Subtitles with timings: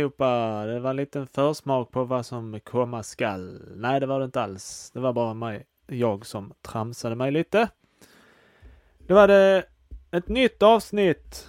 [0.00, 0.64] Allihopa!
[0.66, 3.62] Det var en liten försmak på vad som komma skall.
[3.76, 4.90] Nej, det var det inte alls.
[4.94, 7.68] Det var bara mig, jag som tramsade mig lite.
[9.06, 9.64] Det var det
[10.10, 11.48] ett nytt avsnitt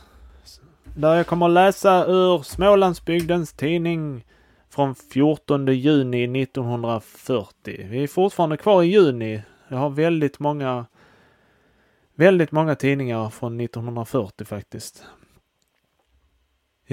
[0.95, 4.25] där jag kommer att läsa ur Smålandsbygdens tidning
[4.69, 7.87] från 14 juni 1940.
[7.89, 9.41] Vi är fortfarande kvar i juni.
[9.67, 10.85] Jag har väldigt många
[12.15, 15.03] väldigt många tidningar från 1940 faktiskt.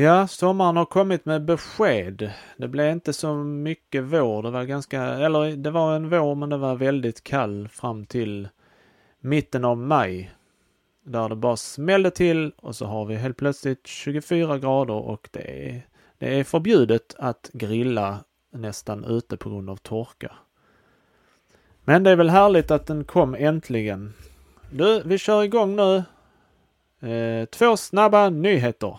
[0.01, 2.31] Ja, sommaren har kommit med besked.
[2.57, 4.43] Det blev inte så mycket vår.
[4.43, 8.49] Det var ganska, eller det var en vår men det var väldigt kall fram till
[9.21, 10.35] mitten av maj.
[11.05, 15.69] Där det bara smällde till och så har vi helt plötsligt 24 grader och det
[15.69, 15.87] är,
[16.19, 18.19] det är förbjudet att grilla
[18.51, 20.33] nästan ute på grund av torka.
[21.85, 24.15] Men det är väl härligt att den kom äntligen.
[24.71, 26.03] Du, vi kör igång nu.
[27.09, 28.99] Eh, två snabba nyheter.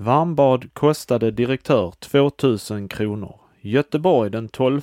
[0.00, 3.40] Varmbad kostade direktör 2000 kronor.
[3.60, 4.82] Göteborg den 12.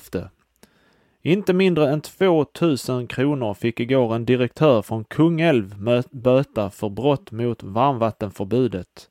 [1.22, 5.76] Inte mindre än 2000 kronor fick igår en direktör från Kungälv
[6.12, 9.10] böta för brott mot varmvattenförbudet.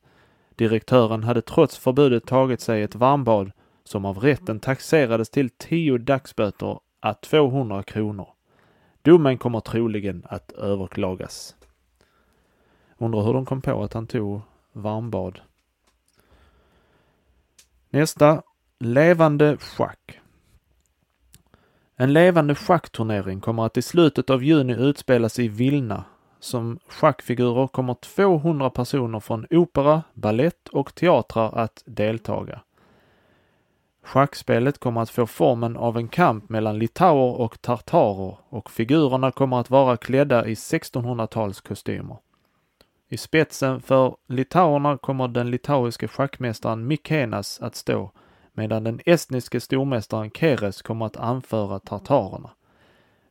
[0.55, 3.51] Direktören hade trots förbudet tagit sig ett varmbad
[3.83, 8.27] som av rätten taxerades till 10 dagsböter à 200 kronor.
[9.01, 11.55] Domen kommer troligen att överklagas.
[12.97, 14.41] Undrar hur de kom på att han tog
[14.73, 15.39] varmbad.
[17.95, 18.41] Nästa.
[18.79, 20.19] Levande schack.
[21.95, 26.03] En levande schackturnering kommer att i slutet av juni utspelas i Vilna.
[26.39, 32.61] Som schackfigurer kommer 200 personer från opera, ballett och teatrar att deltaga.
[34.03, 39.59] Schackspelet kommer att få formen av en kamp mellan litauer och tartarer och figurerna kommer
[39.59, 42.17] att vara klädda i 1600-talskostymer.
[43.07, 48.11] I spetsen för litauerna kommer den litauiske schackmästaren Mikenas att stå
[48.53, 52.49] medan den estniske stormästaren Keres kommer att anföra tartarerna.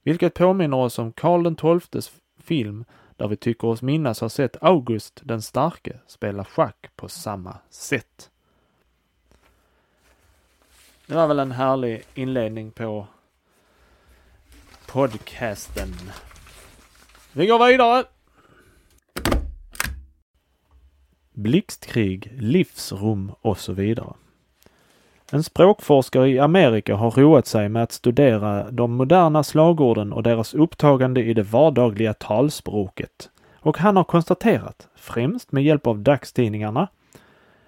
[0.03, 2.85] Vilket påminner oss om Karl XIIs film
[3.17, 8.31] där vi tycker oss minnas ha sett August den starke spela schack på samma sätt.
[11.07, 13.07] Det var väl en härlig inledning på
[14.87, 15.95] podcasten.
[17.33, 18.05] Vi går vidare!
[21.37, 24.13] Blixtkrig, livsrum och så vidare.
[25.33, 30.55] En språkforskare i Amerika har roat sig med att studera de moderna slagorden och deras
[30.55, 33.31] upptagande i det vardagliga talspråket.
[33.55, 36.89] Och han har konstaterat, främst med hjälp av dagstidningarna,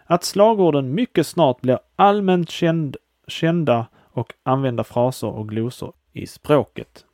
[0.04, 2.96] att slagorden mycket snart blir allmänt känd,
[3.28, 7.05] kända och använda fraser och glosor i språket.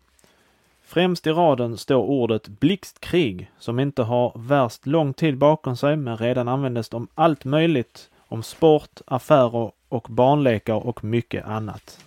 [0.92, 6.16] Främst i raden står ordet blixtkrig som inte har värst lång tid bakom sig men
[6.16, 12.04] redan användes om allt möjligt, om sport, affärer och barnlekar och mycket annat.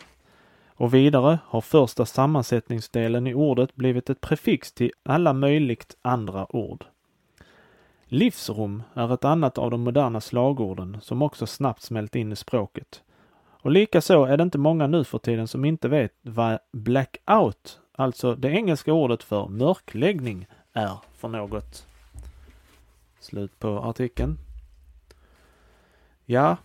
[0.67, 6.85] Och vidare har första sammansättningsdelen i ordet blivit ett prefix till alla möjligt andra ord.
[8.05, 13.01] Livsrum är ett annat av de moderna slagorden som också snabbt smält in i språket.
[13.61, 18.35] Och likaså är det inte många nu för tiden som inte vet vad blackout alltså
[18.35, 21.87] det engelska ordet för mörkläggning, är för något.
[23.19, 24.37] Slut på artikeln.
[26.25, 26.57] Ja,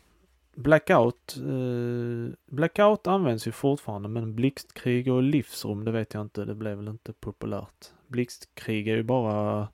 [0.55, 1.37] blackout.
[1.37, 6.45] Eh, blackout används ju fortfarande men blixtkrig och livsrum, det vet jag inte.
[6.45, 7.87] Det blev väl inte populärt.
[8.07, 9.69] Blixtkrig är ju bara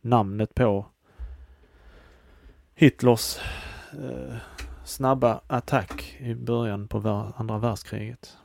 [0.00, 0.86] namnet på
[2.74, 3.38] Hitlers
[3.92, 4.36] eh,
[4.84, 8.36] snabba attack i början på andra världskriget.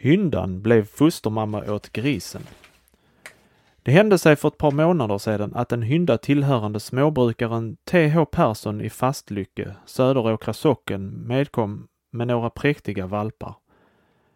[0.00, 2.42] Hyndan blev fostermamma åt grisen.
[3.82, 8.24] Det hände sig för ett par månader sedan att en hynda tillhörande småbrukaren T.H.
[8.24, 13.54] Persson i Fastlycke, Söderåkra socken, medkom med några präktiga valpar.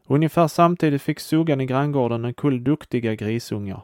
[0.06, 3.80] Ungefär samtidigt fick suggan i granngården en kull duktiga grisungar.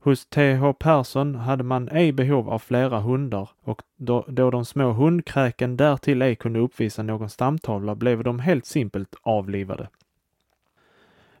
[0.00, 0.72] Hos T.H.
[0.72, 6.22] Persson hade man ej behov av flera hundar och då, då de små hundkräken därtill
[6.22, 9.88] ej kunde uppvisa någon stamtavla blev de helt simpelt avlivade.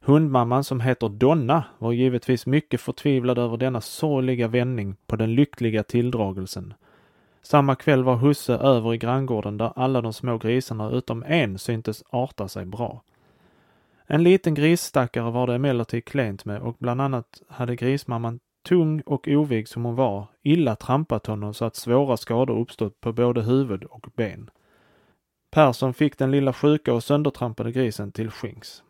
[0.06, 5.82] Hundmamman som heter Donna var givetvis mycket förtvivlad över denna sorgliga vändning på den lyckliga
[5.82, 6.74] tilldragelsen.
[7.42, 12.04] Samma kväll var husse över i granngården där alla de små grisarna utom en syntes
[12.10, 13.02] arta sig bra.
[14.06, 19.28] En liten grisstackare var det emellertid klent med och bland annat hade grismamman tung och
[19.28, 23.84] ovig som hon var, illa trampat honom så att svåra skador uppstått på både huvud
[23.84, 24.50] och ben.
[25.50, 28.82] Persson fick den lilla sjuka och söndertrampade grisen till skinks.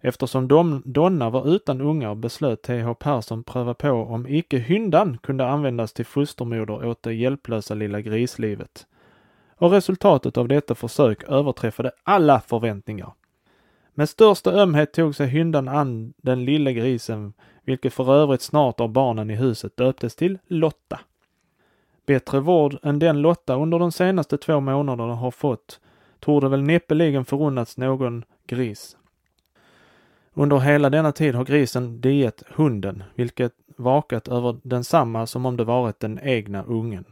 [0.00, 2.94] Eftersom dom, Donna var utan ungar beslöt T.H.
[2.94, 8.86] Persson pröva på om icke hyndan kunde användas till fostermoder åt det hjälplösa lilla grislivet.
[9.56, 13.12] Och resultatet av detta försök överträffade alla förväntningar.
[13.94, 17.32] Med största ömhet tog sig hyndan an den lilla grisen,
[17.64, 21.00] vilket för övrigt snart av barnen i huset döptes till Lotta.
[22.06, 25.80] Bättre vård än den Lotta under de senaste två månaderna har fått
[26.20, 28.96] torde väl näppeligen förunnats någon gris.
[30.34, 35.64] Under hela denna tid har grisen diet hunden, vilket vakat över densamma som om det
[35.64, 37.04] varit den egna ungen.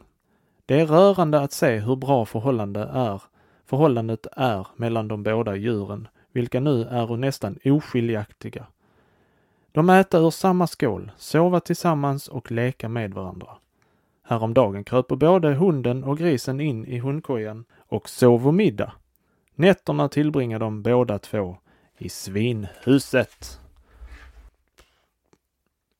[0.66, 3.22] Det är rörande att se hur bra förhållande är,
[3.66, 8.66] förhållandet är mellan de båda djuren, vilka nu är nästan oskiljaktiga.
[9.72, 13.48] De äter ur samma skål, sova tillsammans och leka med varandra.
[14.22, 18.92] Häromdagen kröp både hunden och grisen in i hundkojan och sov middag.
[19.54, 21.56] Nätterna tillbringar de båda två
[21.98, 23.60] i svinhuset.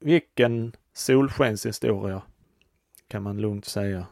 [0.00, 2.22] Vilken solskenshistoria,
[3.08, 4.06] kan man lugnt säga.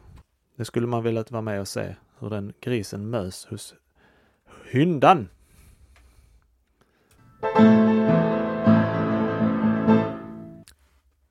[0.56, 3.74] Det skulle man velat vara med och se, hur den grisen mös hos
[4.70, 5.28] hyndan.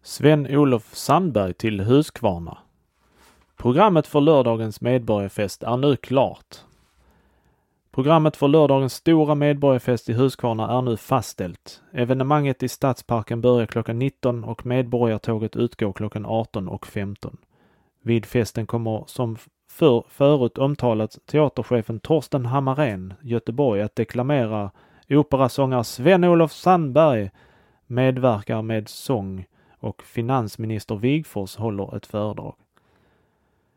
[0.01, 2.58] Sven-Olof Sandberg till Huskvarna.
[3.58, 6.64] Programmet för lördagens medborgarfest är nu klart.
[7.95, 11.81] Programmet för lördagens stora medborgarfest i Huskvarna är nu fastställt.
[11.94, 17.36] Evenemanget i Stadsparken börjar klockan 19 och medborgartåget utgår klockan 18.15.
[18.01, 19.38] Vid festen kommer som
[19.69, 24.71] för, förut omtalat teaterchefen Torsten Hammarén, Göteborg, att deklamera
[25.09, 27.31] operasångare Sven-Olof Sandberg
[27.88, 29.45] medverkar med sång
[29.80, 32.56] och finansminister Wigfors håller ett föredrag.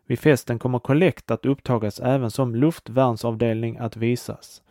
[0.08, 4.62] Vid festen kommer kollekt att upptagas även som luftvärnsavdelning att visas.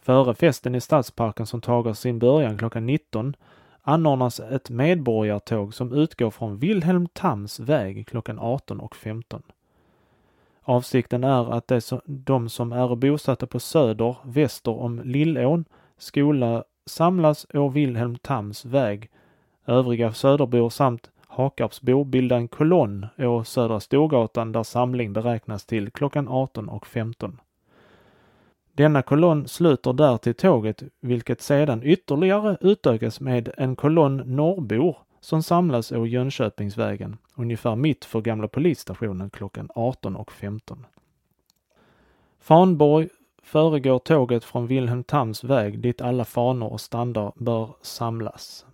[0.00, 3.36] Före festen i Stadsparken som tar sin början klockan 19
[3.82, 9.42] anordnas ett medborgartåg som utgår från Wilhelm Tams väg klockan 18.15.
[10.62, 11.72] Avsikten är att
[12.06, 15.64] de som är bosatta på söder, väster om Lillån,
[15.98, 19.10] skola samlas å Wilhelm Tams väg.
[19.66, 26.28] Övriga söderbor samt Hakarpsbo bildar en kolonn å Södra Storgatan där samling beräknas till klockan
[26.28, 27.36] 18.15.
[28.72, 35.42] Denna kolonn sluter där till tåget, vilket sedan ytterligare utökas med en kolonn norrbor som
[35.42, 40.84] samlas å Jönköpingsvägen, ungefär mitt för gamla polisstationen klockan 18.15.
[42.40, 43.08] Fanborg
[43.42, 48.66] föregår tåget från Wilhelm Tams väg dit alla fanor och standar bör samlas.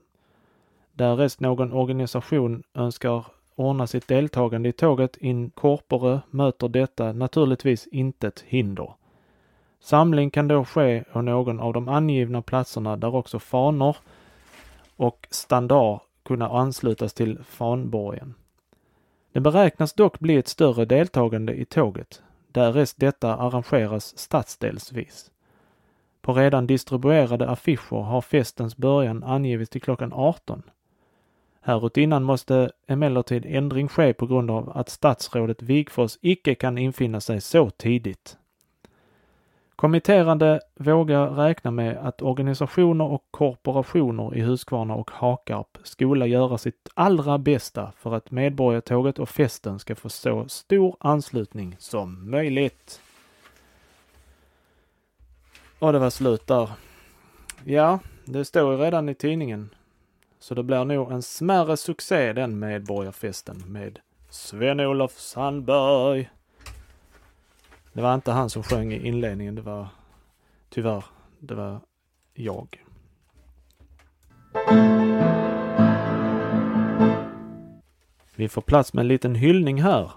[0.97, 8.41] Därest någon organisation önskar ordna sitt deltagande i tåget in corpore möter detta naturligtvis intet
[8.41, 8.95] hinder.
[9.81, 13.97] Samling kan då ske på någon av de angivna platserna där också fanor
[14.97, 18.35] och standard kunna anslutas till fanborgen.
[19.33, 25.31] Det beräknas dock bli ett större deltagande i tåget, därest detta arrangeras stadsdelsvis.
[26.23, 30.63] På redan distribuerade affischer har festens början angivits till klockan 18.
[31.67, 37.41] Härutinnan måste emellertid ändring ske på grund av att statsrådet Wigfors icke kan infinna sig
[37.41, 38.37] så tidigt.
[39.77, 46.89] Kommitterande vågar räkna med att organisationer och korporationer i Huskvarna och Hakarp skola göra sitt
[46.95, 53.01] allra bästa för att Medborgartåget och festen ska få så stor anslutning som möjligt.
[55.79, 56.71] Och det var slut där.
[57.65, 59.71] Ja, det står ju redan i tidningen.
[60.39, 63.99] Så det blir nog en smärre succé den Medborgarfesten med
[64.31, 66.31] Sven-Olof Sandberg.
[67.93, 69.89] Det var inte han som sjöng i inledningen, det var
[70.69, 71.05] tyvärr,
[71.39, 71.81] det var
[72.35, 72.83] jag.
[78.35, 80.11] Vi får plats med en liten hyllning här.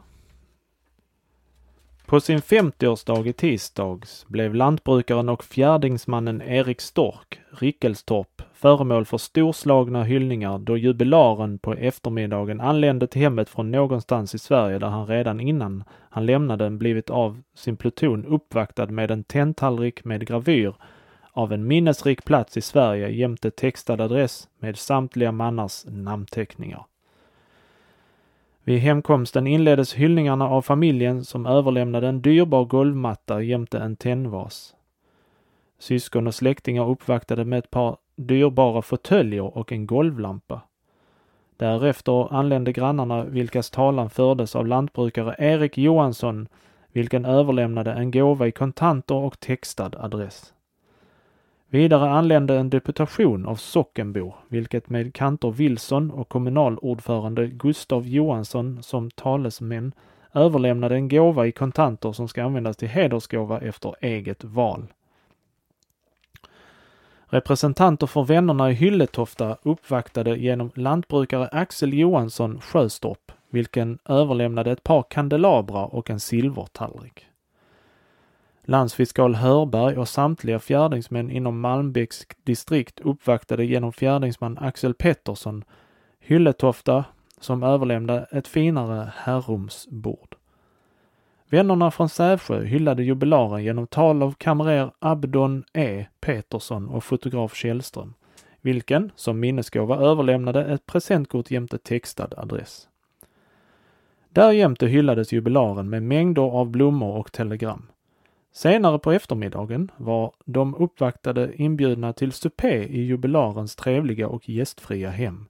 [2.10, 10.04] På sin 50-årsdag i tisdags blev lantbrukaren och fjärdingsmannen Erik Stork, Rickelstorp, föremål för storslagna
[10.04, 15.39] hyllningar då jubilaren på eftermiddagen anlände till hemmet från någonstans i Sverige där han redan
[15.39, 20.74] innan han lämnade den blivit av sin pluton uppvaktad med en tenntallrik med gravyr
[21.32, 26.86] av en minnesrik plats i Sverige jämte textad adress med samtliga mannars namnteckningar.
[28.70, 34.76] Vid hemkomsten inleddes hyllningarna av familjen som överlämnade en dyrbar golvmatta jämte en tennvas.
[35.80, 40.62] Syskon och släktingar uppvaktade med ett par dyrbara fåtöljer och en golvlampa.
[41.58, 46.48] Därefter anlände grannarna vilkas talan fördes av lantbrukare Erik Johansson,
[46.92, 50.54] vilken överlämnade en gåva i kontanter och textad adress.
[51.72, 59.12] Vidare anlände en deputation av sockenbor, vilket med kantor Wilson och kommunalordförande Gustav Johansson som
[59.12, 59.92] talesmän
[60.34, 64.88] överlämnade en gåva i kontanter som ska användas till hedersgåva efter eget val.
[67.26, 75.04] Representanter för vännerna i Hylletofta uppvaktade genom lantbrukare Axel Johansson Sjöstorp, vilken överlämnade ett par
[75.10, 77.29] kandelabra och en silvertallrik.
[78.70, 85.64] Landsfiskal Hörberg och samtliga fjärdingsmän inom Malmbäcks distrikt uppvaktade genom fjärdingsman Axel Pettersson
[86.20, 87.06] Hylletofta
[87.40, 90.36] som överlämnade ett finare herrumsbord.
[91.50, 98.14] Vännerna från Sävsjö hyllade jubilaren genom tal av kamrer Abdon E Petersson och fotograf Källström,
[98.62, 102.88] vilken som minnesgåva överlämnade ett presentkort jämte textad adress.
[104.30, 107.88] Därjämte hyllades jubilaren med mängder av blommor och telegram.
[108.51, 115.46] Senare på eftermiddagen var de uppvaktade inbjudna till supé i jubilarens trevliga och gästfria hem,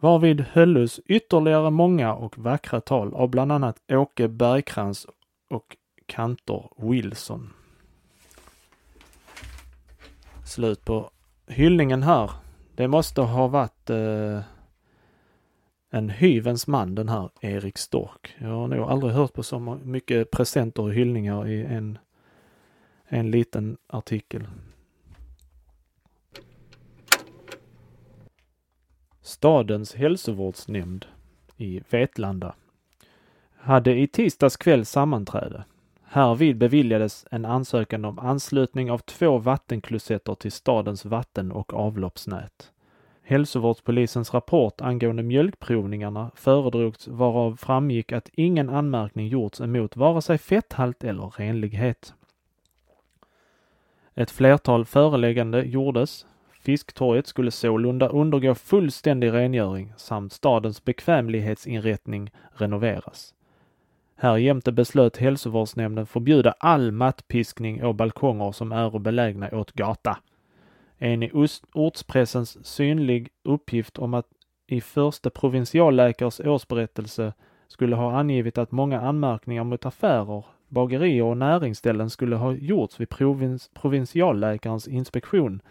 [0.00, 5.06] varvid höllus ytterligare många och vackra tal av bland annat Åke Bergkrans
[5.50, 7.52] och Kantor Wilson.
[10.44, 11.10] Slut på
[11.46, 12.30] hyllningen här.
[12.74, 14.40] Det måste ha varit eh,
[15.90, 18.34] en hyvens man den här Erik Stork.
[18.38, 21.98] Jag har nog aldrig hört på så mycket presenter och hyllningar i en,
[23.12, 24.46] en liten artikel.
[29.22, 31.06] Stadens hälsovårdsnämnd
[31.56, 32.54] i Vetlanda
[33.56, 35.64] hade i tisdags kväll sammanträde.
[36.02, 42.72] Härvid beviljades en ansökan om anslutning av två vattenklosetter till stadens vatten och avloppsnät.
[43.22, 51.04] Hälsovårdspolisens rapport angående mjölkprovningarna föredrogs varav framgick att ingen anmärkning gjorts emot vare sig fetthalt
[51.04, 52.14] eller renlighet.
[54.20, 56.26] Ett flertal föreläggande gjordes.
[56.62, 63.34] Fisktorget skulle sålunda undergå fullständig rengöring samt stadens bekvämlighetsinrättning renoveras.
[64.16, 70.18] Härjämte beslöt hälsovårdsnämnden förbjuda all mattpiskning å balkonger som är belägna åt gata.
[70.98, 74.26] En i ortspressens synlig uppgift om att
[74.66, 77.32] i första provinsialläkares årsberättelse
[77.68, 83.08] skulle ha angivit att många anmärkningar mot affärer, bagerier och näringsställen skulle ha gjorts vid
[83.08, 85.62] provins provinsialläkarens inspektion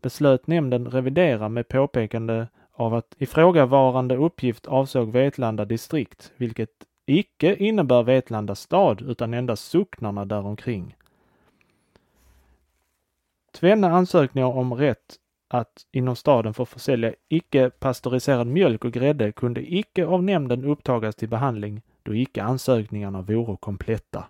[0.00, 6.70] beslöt nämnden revidera med påpekande av att ifrågavarande uppgift avsåg Vetlanda distrikt, vilket
[7.06, 10.96] icke innebär Vetlanda stad utan endast socknarna däromkring.
[13.52, 15.16] Tvenne ansökningar om rätt
[15.48, 21.16] att inom staden få försälja icke pastöriserad mjölk och grädde kunde icke av nämnden upptagas
[21.16, 24.24] till behandling då icke ansökningarna vore kompletta.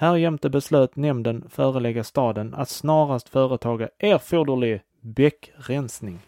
[0.00, 6.18] Härjämte beslöt nämnden förelägga staden att snarast företaga erforderlig bäckrensning.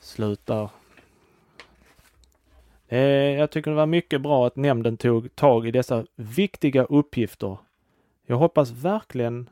[0.00, 0.70] Slutar
[2.88, 3.00] Eh,
[3.38, 7.58] jag tycker det var mycket bra att nämnden tog tag i dessa viktiga uppgifter.
[8.26, 9.50] Jag hoppas verkligen,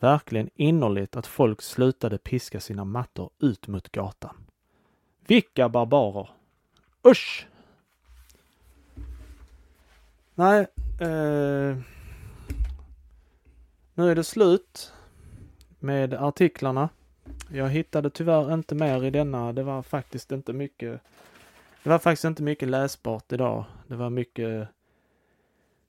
[0.00, 4.36] verkligen innerligt att folk slutade piska sina mattor ut mot gatan.
[5.26, 6.30] Vilka barbarer!
[7.06, 7.46] Usch!
[10.34, 10.66] Nej,
[11.00, 11.76] eh,
[13.94, 14.92] nu är det slut
[15.78, 16.88] med artiklarna.
[17.50, 19.52] Jag hittade tyvärr inte mer i denna.
[19.52, 21.00] Det var faktiskt inte mycket
[21.82, 23.64] det var faktiskt inte mycket läsbart idag.
[23.86, 24.68] Det var mycket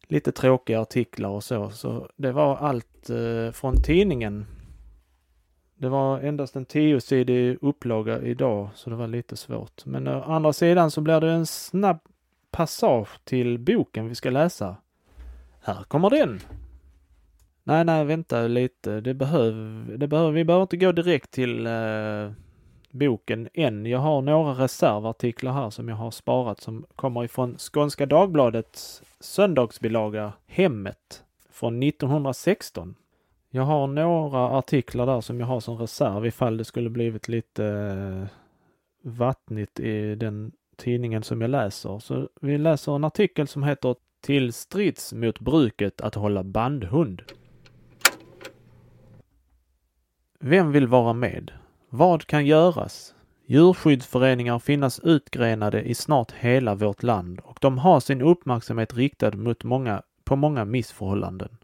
[0.08, 4.46] lite tråkiga artiklar och så, så det var allt eh, från tidningen.
[5.76, 9.86] Det var endast en tiosidig upplaga idag, så det var lite svårt.
[9.86, 12.00] Men å andra sidan så blir det en snabb
[12.52, 14.76] passage till boken vi ska läsa.
[15.64, 16.40] Här kommer den!
[17.64, 19.02] Nej, nej, vänta lite.
[19.02, 22.32] Det behöver, det behöver, vi behöver inte gå direkt till eh,
[22.92, 23.86] boken än.
[23.86, 30.34] Jag har några reservartiklar här som jag har sparat som kommer ifrån Skånska Dagbladets söndagsbilaga
[30.46, 32.96] Hemmet från 1916.
[33.50, 37.66] Jag har några artiklar där som jag har som reserv ifall det skulle blivit lite
[37.66, 38.28] eh,
[39.02, 42.00] vattnigt i den tidningen som jag läser.
[42.00, 47.22] Så vi läser en artikel som heter till strids mot bruket att hålla bandhund.
[50.40, 51.52] Vem vill vara med?
[51.90, 53.16] Vad kan göras?
[53.46, 59.64] Djurskyddsföreningar finnas utgrenade i snart hela vårt land och de har sin uppmärksamhet riktad mot
[59.64, 61.58] många, på många missförhållanden.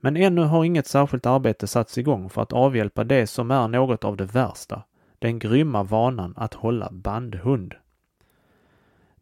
[0.00, 4.04] Men ännu har inget särskilt arbete satts igång för att avhjälpa det som är något
[4.04, 4.82] av det värsta,
[5.18, 7.74] den grymma vanan att hålla bandhund.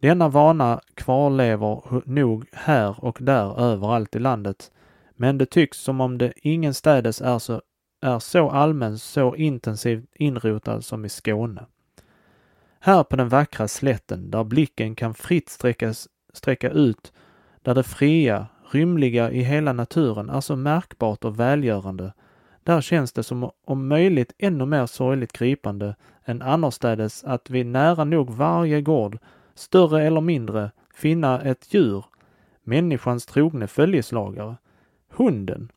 [0.01, 4.71] Denna vana kvarlever nog här och där överallt i landet,
[5.17, 7.63] Men det tycks som om det ingenstädes är så,
[8.01, 11.67] är så allmän, så intensivt inrotad som i Skåne.
[12.81, 17.13] Här på den vackra slätten där blicken kan fritt sträckas, sträcka ut,
[17.63, 22.13] där det fria, rymliga i hela naturen är så märkbart och välgörande,
[22.63, 28.05] där känns det som om möjligt ännu mer sorgligt gripande än annorstädes att vid nära
[28.05, 29.19] nog varje gård,
[29.59, 32.05] större eller mindre, finna ett djur,
[32.63, 34.57] människans trogne följeslagare,
[35.09, 35.73] hunden,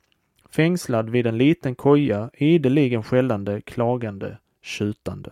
[0.49, 5.31] fängslad vid en liten koja, ideligen skällande, klagande, tjutande.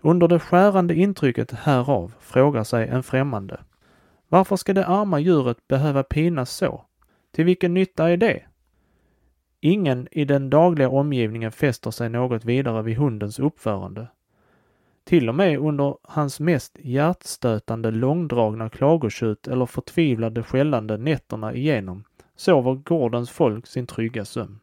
[0.00, 3.60] Under det skärande intrycket härav frågar sig en främmande.
[4.28, 6.84] Varför ska det arma djuret behöva pinas så?
[7.32, 8.42] Till vilken nytta är det?
[9.60, 14.06] Ingen i den dagliga omgivningen fäster sig något vidare vid hundens uppförande.
[15.04, 22.04] Till och med under hans mest hjärtstötande långdragna klagotjut eller förtvivlade skällande nätterna igenom
[22.36, 24.60] sover gårdens folk sin trygga sömn.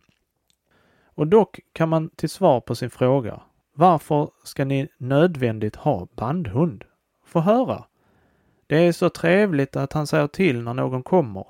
[1.03, 3.41] Och dock kan man till svar på sin fråga,
[3.74, 6.84] varför ska ni nödvändigt ha bandhund?
[7.25, 7.84] Få höra.
[8.67, 11.46] Det är så trevligt att han säger till när någon kommer.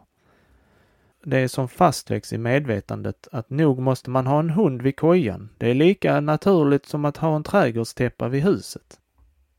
[1.23, 5.49] Det är som fastläggs i medvetandet att nog måste man ha en hund vid kojan.
[5.57, 8.99] Det är lika naturligt som att ha en trädgårdstäppa vid huset.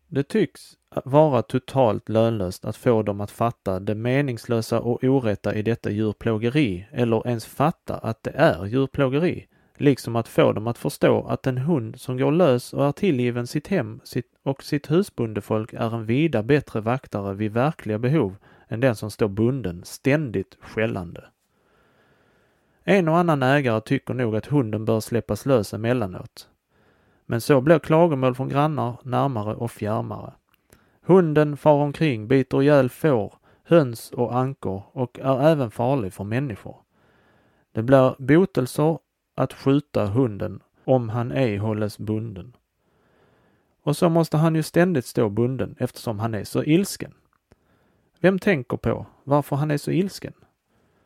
[0.09, 5.63] Det tycks vara totalt lönlöst att få dem att fatta det meningslösa och orätta i
[5.63, 9.47] detta djurplågeri eller ens fatta att det är djurplågeri
[9.81, 13.47] liksom att få dem att förstå att en hund som går lös och är tillgiven
[13.47, 14.01] sitt hem
[14.43, 18.37] och sitt husbondefolk är en vida bättre vaktare vid verkliga behov
[18.69, 21.25] än den som står bunden, ständigt skällande.
[22.91, 26.49] En och annan ägare tycker nog att hunden bör släppas lös emellanåt.
[27.27, 30.33] Men så blir klagomål från grannar närmare och fjärmare.
[31.03, 33.35] Hunden far omkring, biter ihjäl får,
[33.65, 36.77] höns och ankor och är även farlig för människor.
[37.73, 38.99] Det blir botelser
[39.37, 42.57] att skjuta hunden om han ej hålles bunden.
[43.83, 47.15] Och så måste han ju ständigt stå bunden eftersom han är så ilsken.
[48.21, 50.35] Vem tänker på varför han är så ilsken?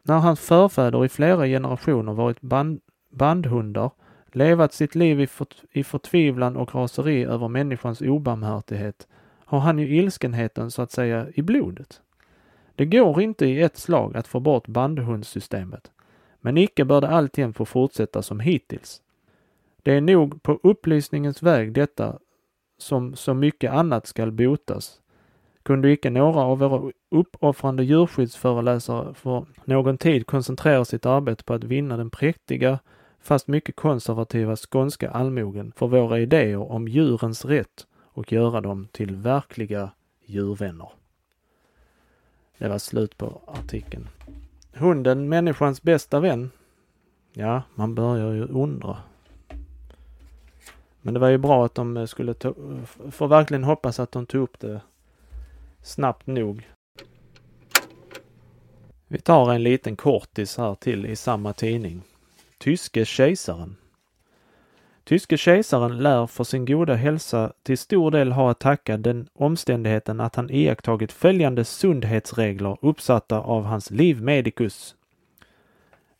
[0.06, 3.90] När hans förfäder i flera generationer varit band, bandhundar,
[4.32, 9.08] levat sitt liv i, fort, i förtvivlan och raseri över människans obarmhärtighet,
[9.44, 12.00] har han ju ilskenheten så att säga i blodet.
[12.74, 15.90] Det går inte i ett slag att få bort bandhundssystemet.
[16.40, 19.02] Men icke bör det alltjämt få fortsätta som hittills.
[19.82, 22.18] Det är nog på upplysningens väg detta
[22.78, 25.00] som så mycket annat skall botas.
[25.64, 31.64] Kunde icke några av våra uppoffrande djurskyddsföreläsare för någon tid koncentrera sitt arbete på att
[31.64, 32.78] vinna den präktiga,
[33.20, 39.16] fast mycket konservativa skånska allmogen för våra idéer om djurens rätt och göra dem till
[39.16, 39.90] verkliga
[40.24, 40.88] djurvänner.
[42.58, 44.08] Det var slut på artikeln.
[44.74, 46.50] Hunden, människans bästa vän?
[47.32, 48.96] Ja, man börjar ju undra.
[51.02, 52.54] Men det var ju bra att de eh, skulle ta,
[53.10, 54.80] får verkligen hoppas att de tog upp det
[55.84, 56.68] snabbt nog.
[59.08, 62.02] Vi tar en liten kortis här till i samma tidning.
[62.58, 63.76] Tyske kejsaren.
[65.04, 70.20] Tyske kejsaren lär för sin goda hälsa till stor del ha att tacka den omständigheten
[70.20, 74.96] att han iakttagit följande sundhetsregler uppsatta av hans livmedikus.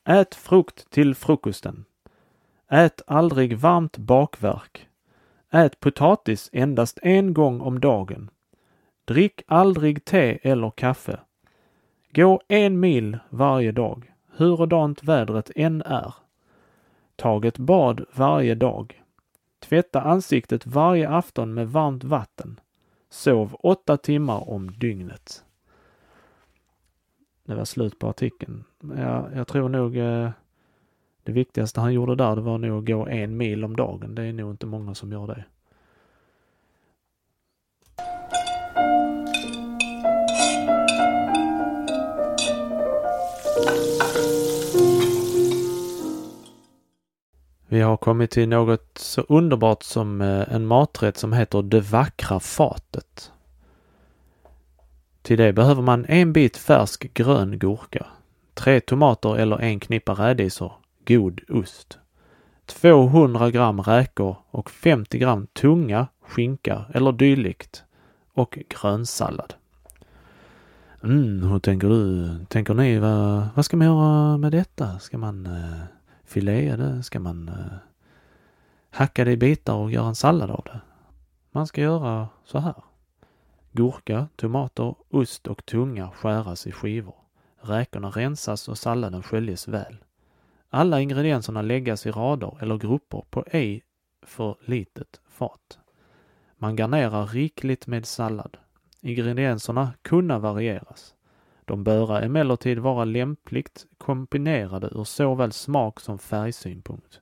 [0.04, 1.84] Ät frukt till frukosten.
[2.70, 4.88] Ät aldrig varmt bakverk.
[5.50, 8.30] Ät potatis endast en gång om dagen.
[9.04, 11.20] Drick aldrig te eller kaffe.
[12.14, 16.14] Gå en mil varje dag, hurdant vädret än är.
[17.16, 19.02] Tag ett bad varje dag.
[19.58, 22.60] Tvätta ansiktet varje afton med varmt vatten.
[23.10, 25.44] Sov åtta timmar om dygnet.
[27.44, 28.64] Det var slut på artikeln.
[28.96, 30.30] Jag, jag tror nog eh,
[31.22, 34.14] det viktigaste han gjorde där, det var nog att gå en mil om dagen.
[34.14, 35.44] Det är nog inte många som gör det.
[47.74, 52.40] Vi har kommit till något så underbart som eh, en maträtt som heter Det vackra
[52.40, 53.32] fatet.
[55.22, 58.06] Till det behöver man en bit färsk grön gurka,
[58.54, 60.72] tre tomater eller en knippa rädisor,
[61.06, 61.98] god ost,
[62.66, 67.84] 200 gram räkor och 50 gram tunga, skinka eller dylikt
[68.34, 69.54] och grönsallad.
[71.02, 72.30] Mm, hur tänker du?
[72.48, 74.98] Tänker ni, vad, vad ska man göra med detta?
[74.98, 75.93] Ska man eh,
[76.24, 77.02] filea det?
[77.02, 77.76] Ska man eh,
[78.90, 80.80] hacka det i bitar och göra en sallad av det?
[81.50, 82.74] Man ska göra så här.
[83.72, 87.14] Gurka, tomater, ost och tunga skäras i skivor.
[87.60, 89.96] Räkorna rensas och salladen sköljes väl.
[90.68, 93.82] Alla ingredienserna läggas i rader eller grupper på ej
[94.22, 95.78] för litet fat.
[96.56, 98.56] Man garnerar rikligt med sallad.
[99.00, 101.14] Ingredienserna kunna varieras.
[101.64, 107.20] De böra emellertid vara lämpligt kombinerade ur såväl smak som färgsynpunkt.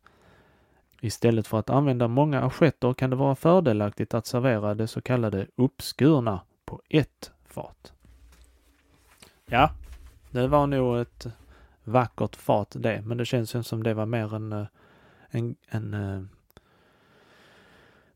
[1.00, 5.46] Istället för att använda många assietter kan det vara fördelaktigt att servera det så kallade
[5.56, 7.92] uppskurna på ett fat.
[9.46, 9.70] Ja,
[10.30, 11.26] det var nog ett
[11.84, 14.66] vackert fat det, men det känns ju som det var mer en, eh,
[15.30, 16.22] en, en, eh,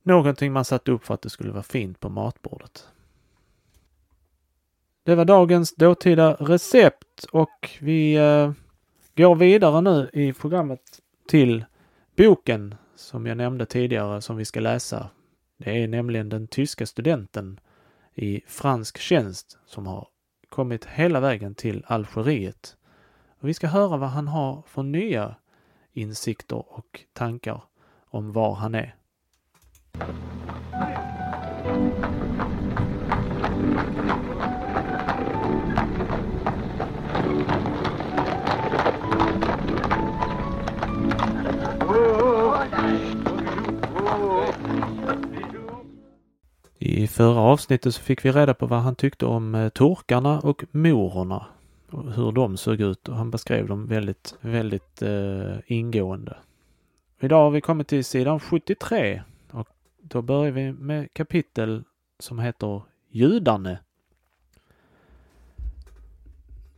[0.02, 2.88] någonting man satte upp för att det skulle vara fint på matbordet.
[5.06, 8.52] Det var dagens dåtida recept och vi eh,
[9.16, 10.80] går vidare nu i programmet
[11.28, 11.64] till
[12.16, 15.10] boken som jag nämnde tidigare som vi ska läsa.
[15.56, 17.60] Det är nämligen den tyska studenten
[18.14, 20.08] i fransk tjänst som har
[20.48, 22.76] kommit hela vägen till Algeriet.
[23.40, 25.34] Och vi ska höra vad han har för nya
[25.92, 27.62] insikter och tankar
[28.10, 28.96] om var han är.
[47.16, 51.46] Förra avsnittet så fick vi reda på vad han tyckte om eh, turkarna och morerna.
[51.90, 56.36] Och hur de såg ut och han beskrev dem väldigt, väldigt eh, ingående.
[57.20, 61.84] Idag har vi kommit till sidan 73 och då börjar vi med kapitel
[62.18, 63.78] som heter Judarne.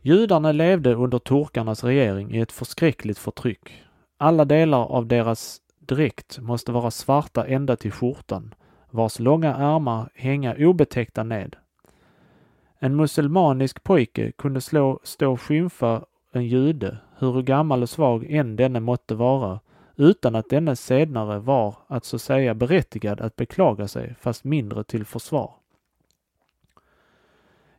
[0.01, 3.83] Judarna levde under turkarnas regering i ett förskräckligt förtryck.
[4.17, 8.53] Alla delar av deras dräkt måste vara svarta ända till skjortan
[8.91, 11.55] vars långa ärmar hänga obetäckta ned.
[12.79, 18.55] En muselmanisk pojke kunde slå, stå och skymfa en jude, hur gammal och svag än
[18.55, 19.59] denne måtte vara,
[19.95, 25.05] utan att denne senare var, att så säga, berättigad att beklaga sig, fast mindre till
[25.05, 25.53] försvar.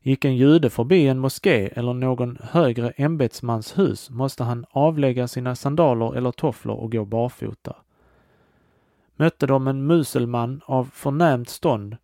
[0.03, 5.57] Gick en jude förbi en moské eller någon högre ämbetsmans hus måste han avlägga sina
[5.57, 7.77] sandaler eller tofflor och gå barfota.
[9.21, 11.97] Mötte de en muselman av förnämt stånd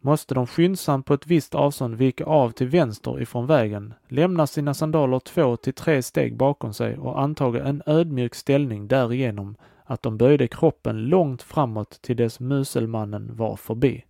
[0.00, 4.74] måste de skyndsamt på ett visst avstånd vika av till vänster ifrån vägen, lämna sina
[4.74, 10.18] sandaler två till tre steg bakom sig och antaga en ödmjuk ställning därigenom att de
[10.18, 14.04] böjde kroppen långt framåt till dess muselmannen var förbi.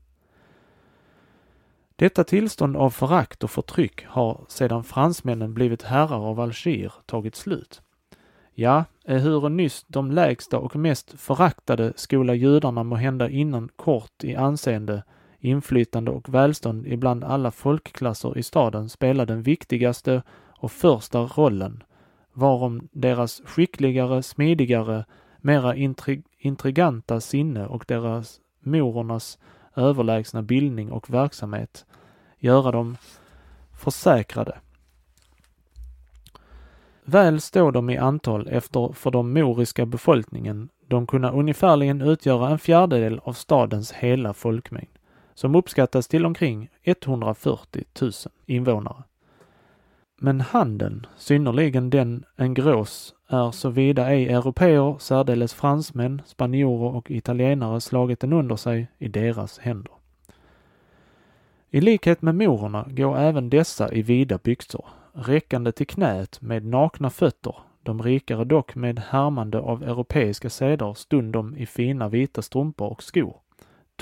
[1.96, 7.82] Detta tillstånd av förakt och förtryck har sedan fransmännen blivit herrar av Alger tagit slut.
[8.54, 14.36] Ja, ehuru nyss de lägsta och mest föraktade skola judarna må hända innan kort i
[14.36, 15.02] anseende,
[15.38, 20.22] inflytande och välstånd ibland alla folkklasser i staden spela den viktigaste
[20.58, 21.82] och första rollen,
[22.32, 25.04] varom deras skickligare, smidigare,
[25.38, 29.38] mera intrig intriganta sinne och deras morernas
[29.76, 31.86] överlägsna bildning och verksamhet
[32.38, 32.96] göra dem
[33.72, 34.58] försäkrade.
[37.10, 42.58] Väl står de i antal efter för de moriska befolkningen, de kunna ungefärligen utgöra en
[42.58, 44.98] fjärdedel av stadens hela folkmängd,
[45.34, 48.12] som uppskattas till omkring 140 000
[48.46, 49.02] invånare.
[50.20, 57.80] Men handeln, synnerligen den en grås, är såvida ej europeer, särdeles fransmän, spanjorer och italienare
[57.80, 59.92] slagit den under sig i deras händer.
[61.70, 67.10] I likhet med morerna går även dessa i vida byxor, räckande till knät med nakna
[67.10, 73.02] fötter, de rikare dock med härmande av europeiska seder stundom i fina vita strumpor och
[73.02, 73.36] skor,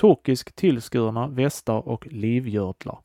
[0.01, 2.99] turkisk tillskurna västar och livgördlar.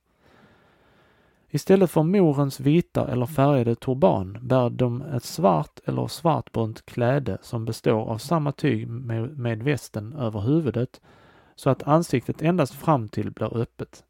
[1.51, 7.65] Istället för morens vita eller färgade turban bär de ett svart eller svartbrunt kläde som
[7.65, 11.01] består av samma tyg med, med västen över huvudet
[11.55, 14.05] så att ansiktet endast fram till blir öppet.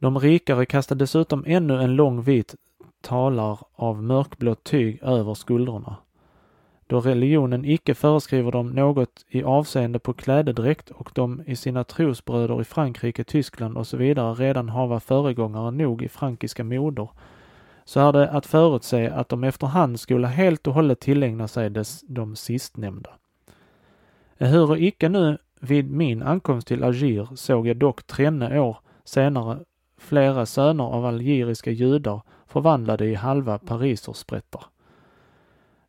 [0.00, 2.54] De rikare kastar dessutom ännu en lång vit
[3.00, 5.96] talar av mörkblått tyg över skuldrorna.
[6.86, 12.60] Då religionen icke föreskriver dem något i avseende på klädedräkt och de i sina trosbröder
[12.60, 17.08] i Frankrike, Tyskland och så vidare redan hava föregångare nog i frankiska moder,
[17.84, 22.04] så är det att förutse att de efterhand skulle helt och hållet tillägna sig des,
[22.08, 23.10] de sistnämnda.
[24.38, 29.58] Ehuru icke nu vid min ankomst till Alger såg jag dock trenne år senare
[30.00, 34.60] flera söner av algeriska judar förvandlade i halva parisersprätter.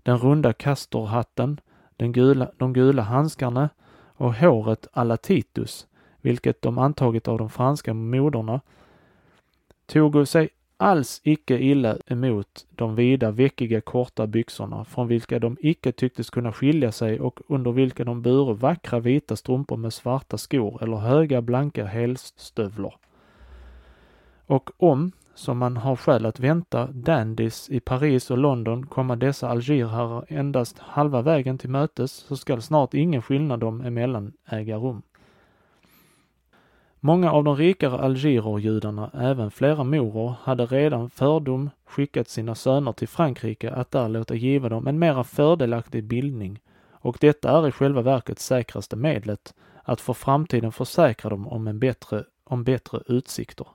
[0.04, 1.60] Den runda kastorhatten,
[1.98, 3.70] den gula, de gula handskarna
[4.16, 5.88] och håret alla Titus,
[6.22, 8.62] vilket de antagit av de franska moderna,
[9.86, 15.92] tog sig alls icke illa emot de vida, veckiga, korta byxorna, från vilka de icke
[15.92, 20.84] tycktes kunna skilja sig och under vilka de bure vackra vita strumpor med svarta skor
[20.84, 22.96] eller höga blanka hälsstövlar.
[24.52, 29.50] Och om, som man har skäl att vänta, dandys i Paris och London komma dessa
[29.50, 35.02] algirherrar endast halva vägen till mötes, så skall snart ingen skillnad dem emellan äga rum.
[37.00, 43.08] Många av de rikare algirerjudarna, även flera morer, hade redan fördom skickat sina söner till
[43.08, 46.60] Frankrike att där låta giva dem en mera fördelaktig bildning
[46.92, 51.80] och detta är i själva verket säkraste medlet att för framtiden försäkra dem om en
[51.80, 53.68] bättre, om bättre utsikter.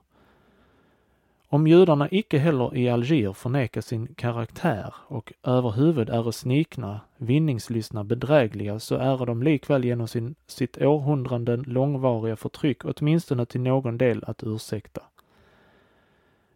[1.49, 8.79] Om judarna icke heller i Alger förnekar sin karaktär och överhuvud är snikna, vinningslystna, bedrägliga,
[8.79, 14.43] så är de likväl genom sin, sitt århundraden långvariga förtryck åtminstone till någon del att
[14.43, 15.01] ursäkta.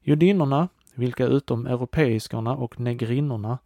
[0.04, 3.58] Judinnorna, vilka utom europeiskarna och negrinnorna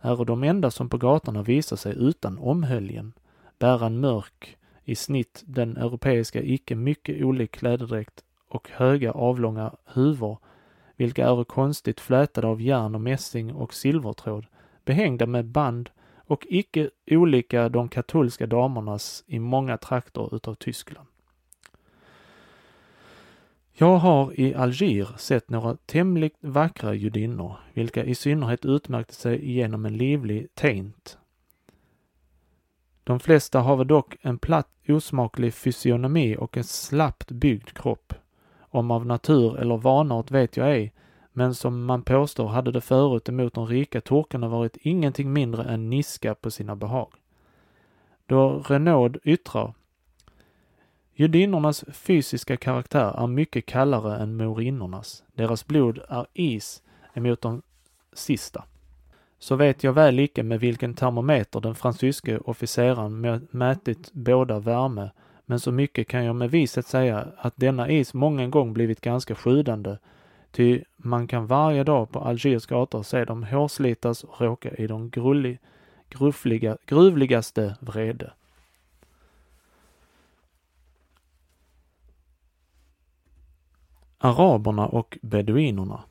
[0.00, 3.12] är de enda som på gatorna visar sig utan omhöljen,
[3.58, 10.38] bära en mörk, i snitt den europeiska icke mycket olik klädedräkt och höga avlånga huvor
[10.96, 14.46] vilka är konstigt flätade av järn och mässing och silvertråd,
[14.84, 15.90] behängda med band
[16.26, 21.08] och icke olika de katolska damernas i många trakter utav Tyskland.
[23.72, 29.84] Jag har i Alger sett några tämligt vackra judinnor, vilka i synnerhet utmärkte sig genom
[29.86, 31.18] en livlig taint.
[33.04, 38.14] De flesta har dock en platt osmaklig fysionomi och en slappt byggd kropp.
[38.74, 40.92] Om av natur eller vanart vet jag ej,
[41.32, 45.90] men som man påstår hade det förut emot de rika turkarna varit ingenting mindre än
[45.90, 47.08] niska på sina behag.
[48.26, 49.74] Då Renaud yttrar
[51.14, 55.24] Judinnornas fysiska karaktär är mycket kallare än morinnornas.
[55.34, 56.82] Deras blod är is
[57.14, 57.62] emot de
[58.12, 58.64] sista.
[59.38, 65.10] Så vet jag väl icke med vilken termometer den fransyske officeraren mätit båda värme
[65.46, 69.34] men så mycket kan jag med vishet säga att denna is många gång blivit ganska
[69.34, 69.96] sjudande,
[70.50, 75.10] ty man kan varje dag på Algiers gator se dem hårslitas och råka i de
[75.10, 75.58] grullig,
[76.08, 78.32] gruvliga, gruvligaste vrede.
[84.18, 86.02] Araberna och beduinerna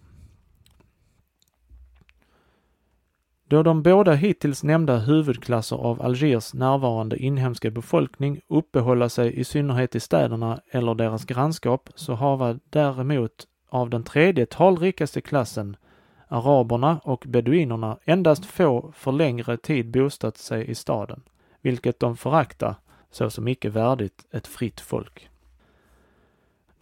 [3.54, 9.96] Då de båda hittills nämnda huvudklasser av Algiers närvarande inhemska befolkning uppehålla sig i synnerhet
[9.96, 13.32] i städerna eller deras grannskap, så hava däremot
[13.70, 15.78] av den tredje talrikaste klassen,
[16.28, 21.24] araberna och beduinerna, endast få för längre tid bosatt sig i staden,
[21.62, 22.76] vilket de förakta
[23.12, 25.30] såsom icke värdigt ett fritt folk.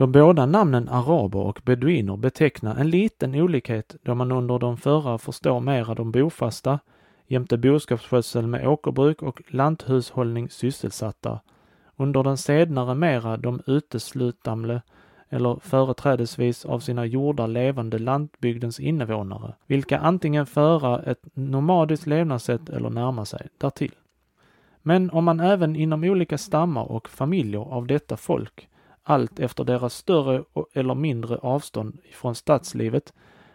[0.01, 5.17] De båda namnen araber och beduiner betecknar en liten olikhet då man under de förra
[5.17, 6.79] förstår mera de bofasta
[7.27, 11.39] jämte boskapsskötsel med åkerbruk och lanthushållning sysselsatta,
[11.95, 14.81] under den senare mera de uteslutande
[15.29, 22.89] eller företrädesvis av sina jordar levande lantbygdens invånare, vilka antingen föra ett nomadiskt levnadssätt eller
[22.89, 23.95] närma sig därtill.
[24.81, 28.67] Men om man även inom olika stammar och familjer av detta folk
[29.03, 33.13] allt efter deras större eller mindre avstånd från stadslivet,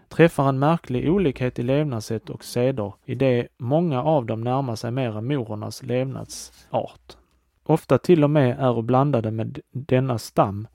[0.08, 4.90] träffar en märklig olikhet i levnadssätt och seder i det många av dem närmar sig
[4.90, 7.16] mera morernas levnadsart.
[7.64, 10.66] Ofta till och med är blandade med denna stam,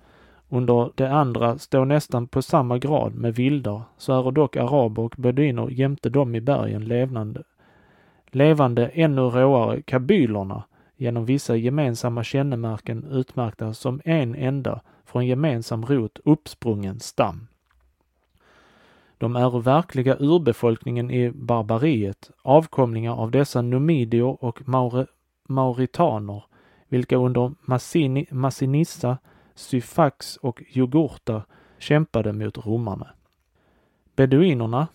[0.50, 5.14] under det andra står nästan på samma grad med vildar, så är dock araber och
[5.18, 7.44] beduiner jämte dem i bergen levande,
[8.32, 10.64] levande ännu råare kabylerna,
[11.02, 17.48] genom vissa gemensamma kännemärken utmärkta som en enda från gemensam rot uppsprungen stam.
[19.18, 25.08] De är verkliga urbefolkningen i barbariet, avkomlingar av dessa numidier och maur
[25.48, 26.44] mauritaner,
[26.88, 29.18] vilka under Massini, Massinissa,
[29.56, 31.44] Syfax och Jugurta
[31.80, 33.08] kämpade mot romarna.
[34.16, 34.88] Beduinerna,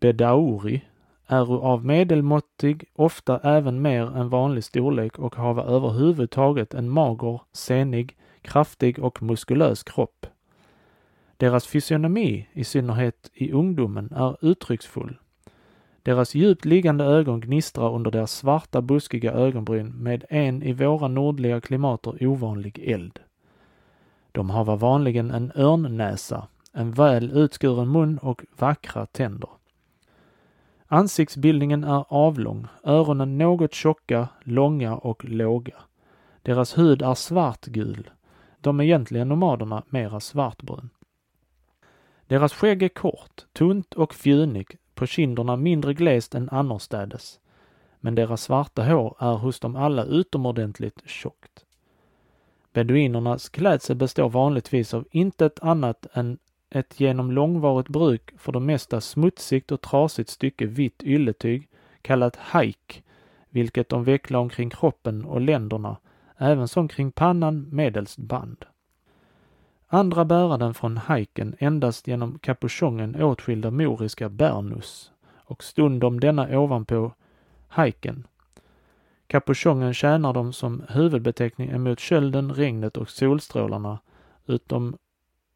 [0.00, 0.84] Bedauri,
[1.26, 8.16] är av medelmåttig, ofta även mer än vanlig storlek och har överhuvudtaget en mager, senig,
[8.42, 10.26] kraftig och muskulös kropp.
[11.36, 15.16] Deras fysionomi, i synnerhet i ungdomen, är uttrycksfull.
[16.02, 21.60] Deras djupt liggande ögon gnistrar under deras svarta buskiga ögonbryn med en i våra nordliga
[21.60, 23.18] klimater ovanlig eld.
[24.32, 29.48] De har vanligen en örnnäsa, en väl utskuren mun och vackra tänder.
[30.94, 35.74] Ansiktsbildningen är avlång, öronen något tjocka, långa och låga.
[36.42, 38.10] Deras hud är svartgul.
[38.60, 40.90] De egentliga nomaderna mera svartbrun.
[42.26, 47.40] Deras skägg är kort, tunt och fjunigt, på kinderna mindre glest än annorstädes.
[48.00, 51.64] Men deras svarta hår är hos dem alla utomordentligt tjockt.
[52.72, 56.38] Beduinernas klädsel består vanligtvis av intet annat än
[56.70, 61.68] ett genom långvarigt bruk för det mesta smutsigt och trasigt stycke vitt ylletyg
[62.02, 63.04] kallat haik,
[63.50, 65.96] vilket de vecklar omkring kroppen och länderna,
[66.38, 68.64] även som kring pannan medelst band.
[69.86, 77.12] Andra bära den från hajken endast genom kapuschongen åtskilda moriska bärnus och stundom denna ovanpå
[77.68, 78.26] hajken.
[79.26, 83.98] Kapuschongen tjänar dem som huvudbeteckning emot kölden, regnet och solstrålarna.
[84.46, 84.96] Utom,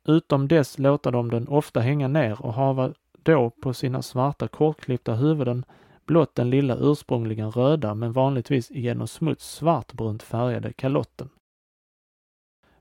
[0.08, 2.92] utom dess låta de den ofta hänga ner och hava
[3.22, 5.64] då på sina svarta kortklippta huvuden
[6.06, 11.28] blott den lilla ursprungligen röda men vanligtvis genom smuts svartbrunt färgade kalotten.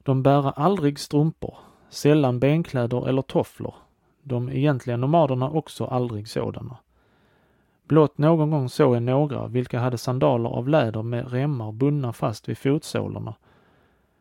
[0.03, 1.57] De bära aldrig strumpor,
[1.89, 3.75] sällan benkläder eller tofflor.
[4.21, 6.77] De egentliga nomaderna också aldrig sådana.
[7.83, 12.49] Blott någon gång såg jag några, vilka hade sandaler av läder med remmar bundna fast
[12.49, 13.35] vid fotsålarna.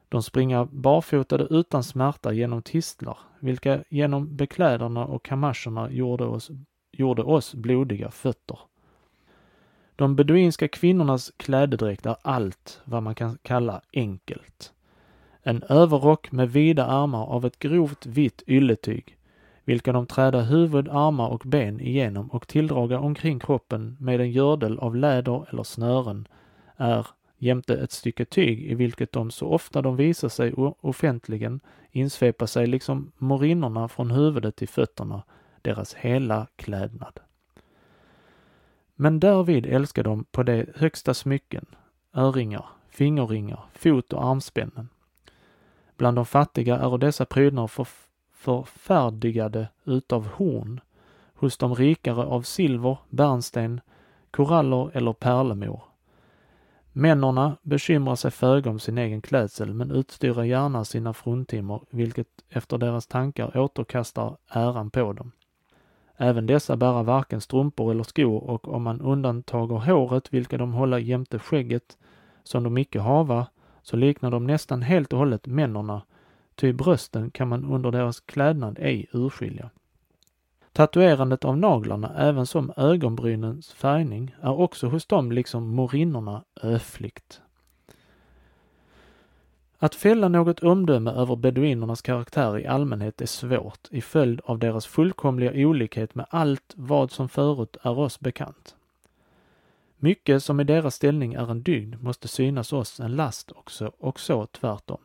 [0.08, 6.50] De springa barfotade utan smärta genom tistlar, vilka genom bekläderna och kamascherna gjorde oss,
[6.92, 8.58] gjorde oss blodiga fötter.
[9.96, 14.72] De beduinska kvinnornas klädedräkt är allt vad man kan kalla enkelt.
[15.42, 19.16] En överrock med vida armar av ett grovt vitt ylletyg,
[19.64, 24.78] vilka de träda huvud, armar och ben igenom och tilldraga omkring kroppen med en gördel
[24.78, 26.28] av läder eller snören,
[26.76, 27.06] är
[27.38, 32.66] jämte ett stycke tyg i vilket de så ofta de visar sig offentligen insvepa sig
[32.66, 35.22] liksom morinnorna från huvudet till fötterna,
[35.62, 37.20] deras hela klädnad.
[38.94, 41.66] Men därvid älskar de på de högsta smycken,
[42.14, 44.88] öringar, fingerringar, fot och armspännen.
[45.96, 47.86] Bland de fattiga är dessa prydnader för,
[48.32, 50.80] förfärdigade utav horn,
[51.34, 53.80] hos de rikare av silver, bärnsten,
[54.30, 55.82] koraller eller pärlemor.
[56.98, 62.78] Männerna bekymrar sig föga om sin egen klädsel men utstyrar gärna sina fruntimmer, vilket efter
[62.78, 65.32] deras tankar återkastar äran på dem.
[66.16, 70.98] Även dessa bära varken strumpor eller skor och om man undantager håret, vilka de hålla
[70.98, 71.98] jämte skägget,
[72.42, 73.46] som de icke hava,
[73.82, 76.02] så liknar de nästan helt och hållet männorna,
[76.54, 79.70] ty brösten kan man under deras klädnad ej urskilja.
[80.76, 87.40] Tatuerandet av naglarna, även som ögonbrynens färgning, är också hos dem liksom morinnorna öfligt.
[89.78, 94.86] Att fälla något omdöme över beduinernas karaktär i allmänhet är svårt i följd av deras
[94.86, 98.76] fullkomliga olikhet med allt vad som förut är oss bekant.
[99.98, 104.20] Mycket som i deras ställning är en dygd måste synas oss en last också och
[104.20, 105.00] så tvärtom.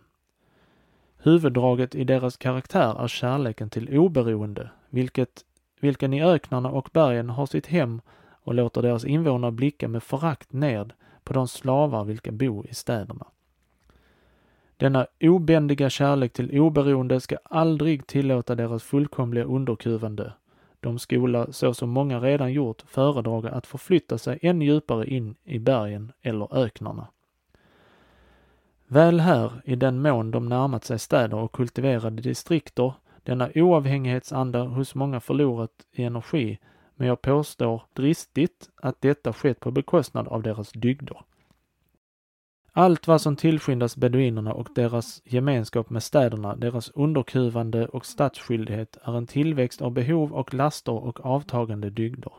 [1.18, 5.46] Huvuddraget i deras karaktär är kärleken till oberoende, vilket,
[5.82, 8.02] vilken i öknarna och bergen har sitt hem
[8.44, 13.26] och låter deras invånare blicka med förakt ned på de slavar vilka bor i städerna.
[14.78, 20.34] Denna obändiga kärlek till oberoende ska aldrig tillåta deras fullkomliga underkuvande.
[20.80, 25.60] De skola, så som många redan gjort, föredraga att förflytta sig än djupare in i
[25.60, 27.08] bergen eller öknarna.
[28.88, 34.96] Väl här, i den mån de närmat sig städer och kultiverade distrikter, denna oavhängighetsanda hos
[34.96, 36.60] många förlorat i energi,
[36.96, 41.22] men jag påstår dristigt att detta skett på bekostnad av deras dygder.
[42.74, 49.18] Allt vad som tillskyndas beduinerna och deras gemenskap med städerna, deras underkuvande och statsskyldighet är
[49.18, 52.34] en tillväxt av behov och laster och avtagande dygder.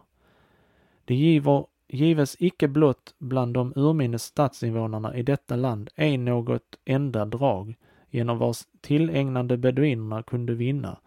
[1.05, 7.25] Det giver, gives icke blott bland de urminnes stadsinvånarna i detta land ej något enda
[7.25, 7.77] drag
[8.13, 10.99] genom vars tillägnande beduinerna kunde vinna,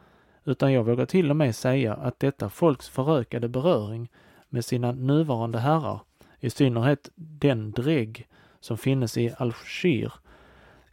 [0.46, 4.12] utan jag vågar till och med säga att detta folks förökade beröring
[4.50, 6.00] med sina nuvarande herrar,
[6.40, 8.28] i synnerhet den drägg
[8.60, 10.14] som finnes i Alger,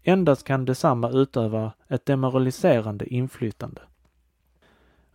[0.02, 3.80] endast kan detsamma utöva ett demoraliserande inflytande.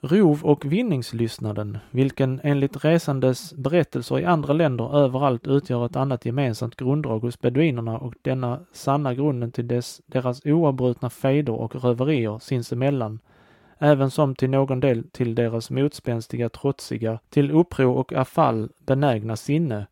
[0.01, 6.75] Rov och vinningslystnaden, vilken enligt resandes berättelser i andra länder överallt utgör ett annat gemensamt
[6.75, 13.19] grunddrag hos beduinerna och denna sanna grunden till dess, deras oavbrutna fejder och röverier sinsemellan,
[13.77, 19.87] även som till någon del till deras motspänstiga, trotsiga, till uppror och affall benägna sinne,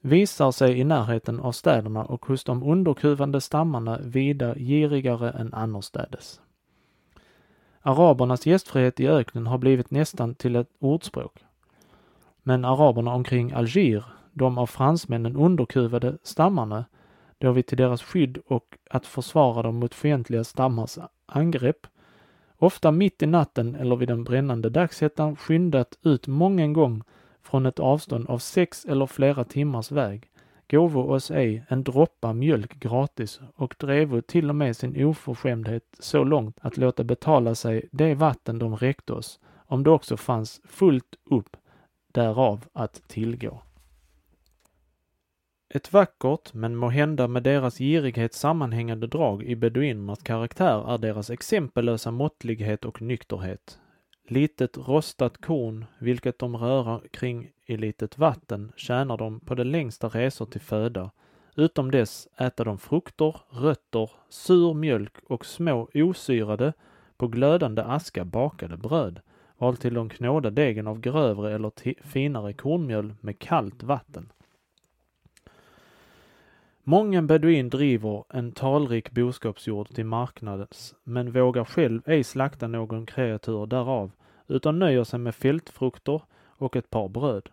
[0.00, 6.40] visar sig i närheten av städerna och hos de underkuvande stammarna vida girigare än annorstädes.
[7.82, 11.44] Arabernas gästfrihet i öknen har blivit nästan till ett ordspråk.
[12.42, 16.84] Men araberna omkring Alger, de av fransmännen underkuvade stammarna,
[17.38, 21.86] då vi till deras skydd och att försvara dem mot fientliga stammars angrepp
[22.58, 27.02] ofta mitt i natten eller vid den brännande dagshettan skyndat ut mången gång
[27.42, 30.30] från ett avstånd av sex eller flera timmars väg,
[30.70, 36.24] gåvo oss ej en droppa mjölk gratis och drevo till och med sin oförskämdhet så
[36.24, 41.16] långt att låta betala sig det vatten de räckte oss, om det också fanns fullt
[41.24, 41.56] upp
[42.12, 43.62] därav att tillgå.
[45.74, 52.10] Ett vackert, men måhända med deras girighet sammanhängande drag i beduinernas karaktär är deras exempellösa
[52.10, 53.78] måttlighet och nykterhet.
[54.28, 60.08] Litet rostat korn, vilket de röra kring i litet vatten, tjänar de på de längsta
[60.08, 61.10] resor till föda.
[61.56, 66.72] Utom dess äta de frukter, rötter, sur mjölk och små osyrade,
[67.16, 69.20] på glödande aska bakade bröd,
[69.58, 71.72] vartill de knåda degen av grövre eller
[72.06, 74.32] finare kornmjöl med kallt vatten.
[76.82, 83.66] Mången beduin driver en talrik boskapsjord till marknadens, men vågar själv ej slakta någon kreatur
[83.66, 84.10] därav,
[84.46, 87.48] utan nöjer sig med fältfrukter och ett par bröd.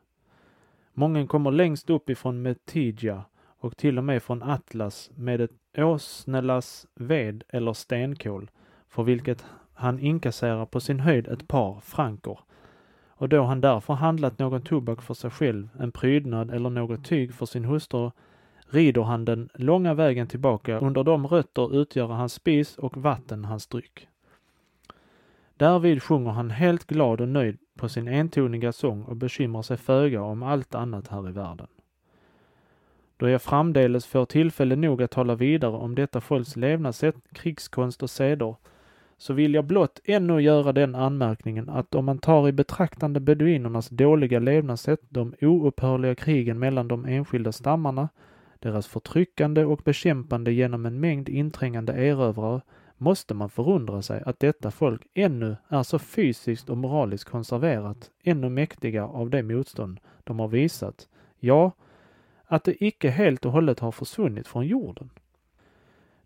[0.98, 3.24] Mången kommer längst upp ifrån Metidja
[3.60, 8.52] och till och med från Atlas med ett åsnelas ved eller stenkol,
[8.90, 12.40] för vilket han inkasserar på sin höjd ett par franker.
[13.10, 17.34] Och då han därför handlat någon tobak för sig själv, en prydnad eller något tyg
[17.34, 18.12] för sin hustru,
[18.70, 20.80] rider han den långa vägen tillbaka.
[20.80, 24.08] Under de rötter utgör hans spis och vatten hans dryck.
[25.58, 30.22] Därvid sjunger han helt glad och nöjd på sin entoniga sång och bekymrar sig föga
[30.22, 31.68] om allt annat här i världen.
[33.18, 38.10] Då jag framdeles får tillfälle nog att tala vidare om detta folks levnadssätt, krigskonst och
[38.10, 38.56] seder,
[39.18, 43.90] så vill jag blott ännu göra den anmärkningen att om man tar i betraktande beduinernas
[43.90, 48.10] dåliga levnadssätt, de oupphörliga krigen mellan de enskilda stammarna,
[48.60, 52.62] deras förtryckande och bekämpande genom en mängd inträngande erövrare,
[52.98, 58.50] måste man förundra sig att detta folk ännu är så fysiskt och moraliskt konserverat, ännu
[58.50, 61.08] mäktiga av det motstånd de har visat,
[61.40, 61.72] ja,
[62.46, 65.10] att det icke helt och hållet har försvunnit från jorden.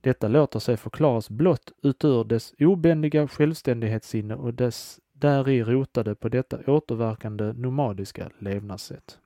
[0.01, 6.71] Detta låter sig förklaras blott utur dess obändiga självständighetssinne och dess däri rotade på detta
[6.71, 9.19] återverkande nomadiska levnadssätt.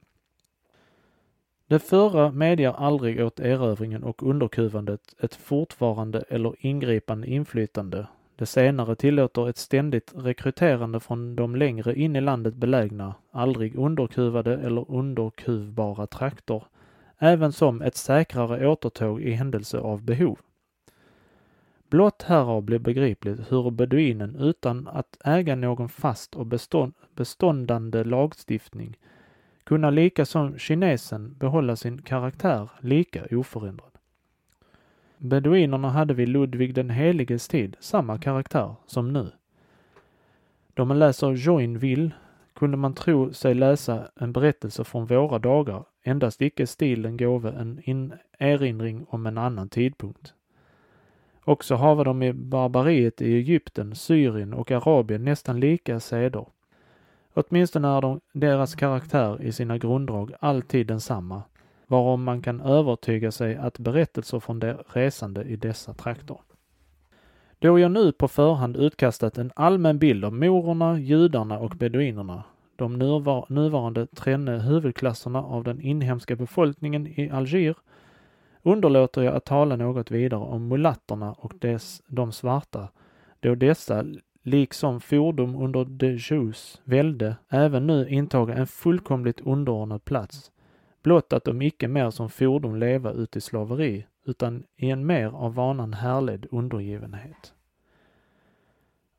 [1.73, 8.07] Det förra medger aldrig åt erövringen och underkuvandet ett fortvarande eller ingripande inflytande.
[8.35, 14.57] Det senare tillåter ett ständigt rekryterande från de längre in i landet belägna, aldrig underkuvade
[14.57, 16.63] eller underkuvbara trakter,
[17.17, 20.39] även som ett säkrare återtåg i händelse av behov.
[21.89, 26.47] Blott härav blir begripligt hur beduinen utan att äga någon fast och
[27.15, 28.97] beståndande lagstiftning
[29.63, 33.91] kunna lika som kinesen behålla sin karaktär lika oförändrad.
[35.17, 39.31] Beduinerna hade vid Ludvig den heliges tid samma karaktär som nu.
[40.73, 42.11] Då man läser Joinville
[42.53, 48.13] kunde man tro sig läsa en berättelse från våra dagar, endast icke stilen gåve en
[48.39, 50.33] erinring om en annan tidpunkt.
[51.43, 56.45] Också hava de i barbariet i Egypten, Syrien och Arabien nästan lika seder.
[57.33, 61.43] Åtminstone är de, deras karaktär i sina grunddrag alltid densamma,
[61.87, 66.37] varom man kan övertyga sig att berättelser från de resande i dessa trakter.
[67.59, 72.43] Då jag nu på förhand utkastat en allmän bild av morerna, judarna och beduinerna,
[72.75, 77.75] de nuvar nuvarande trenne huvudklasserna av den inhemska befolkningen i Alger,
[78.63, 82.87] underlåter jag att tala något vidare om mulatterna och dess, de svarta,
[83.39, 84.05] då dessa
[84.43, 90.51] liksom fordom under de Jus välde, även nu intaga en fullkomligt underordnad plats.
[91.03, 95.27] Blott att de icke mer som fordom leva ut i slaveri, utan i en mer
[95.27, 97.53] av vanan härledd undergivenhet.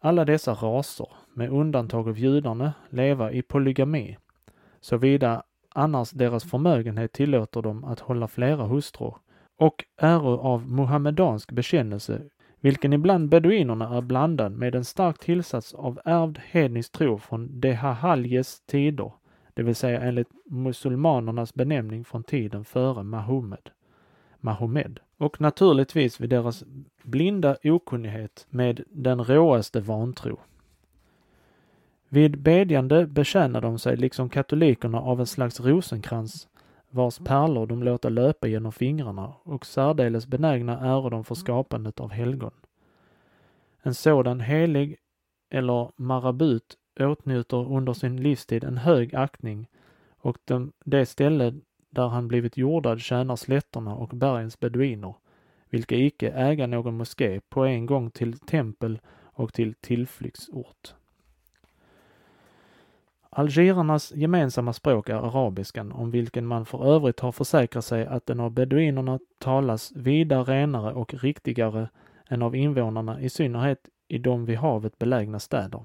[0.00, 4.16] Alla dessa raser, med undantag av judarna, leva i polygami,
[4.80, 9.16] såvida annars deras förmögenhet tillåter dem att hålla flera hustrur,
[9.56, 12.22] och äro av muhammedansk bekännelse
[12.64, 18.60] vilken ibland beduinerna är blandad med en stark tillsats av ärvd hednisk tro från Dehahaljes
[18.60, 19.12] tider,
[19.54, 23.70] det vill säga enligt musulmanernas benämning från tiden före Mahomed.
[24.40, 25.00] Mahomed.
[25.18, 26.64] Och naturligtvis vid deras
[27.02, 30.40] blinda okunnighet med den råaste vantro.
[32.08, 36.48] Vid bedjande betjänar de sig liksom katolikerna av en slags rosenkrans
[36.94, 42.10] vars pärlor de låter löpa genom fingrarna och särdeles benägna äro de för skapandet av
[42.10, 42.52] helgon.
[43.82, 44.96] En sådan helig
[45.50, 49.68] eller marabut åtnjuter under sin livstid en hög aktning
[50.18, 51.54] och de, det ställe
[51.90, 55.14] där han blivit jordad tjänar slätterna och bergens beduiner,
[55.70, 60.94] vilka icke äga någon moské, på en gång till tempel och till tillflyktsort.
[63.36, 68.40] Algirernas gemensamma språk är arabiskan, om vilken man för övrigt har försäkrat sig att den
[68.40, 71.88] av beduinerna talas vida renare och riktigare
[72.28, 75.84] än av invånarna, i synnerhet i de vid havet belägna städer.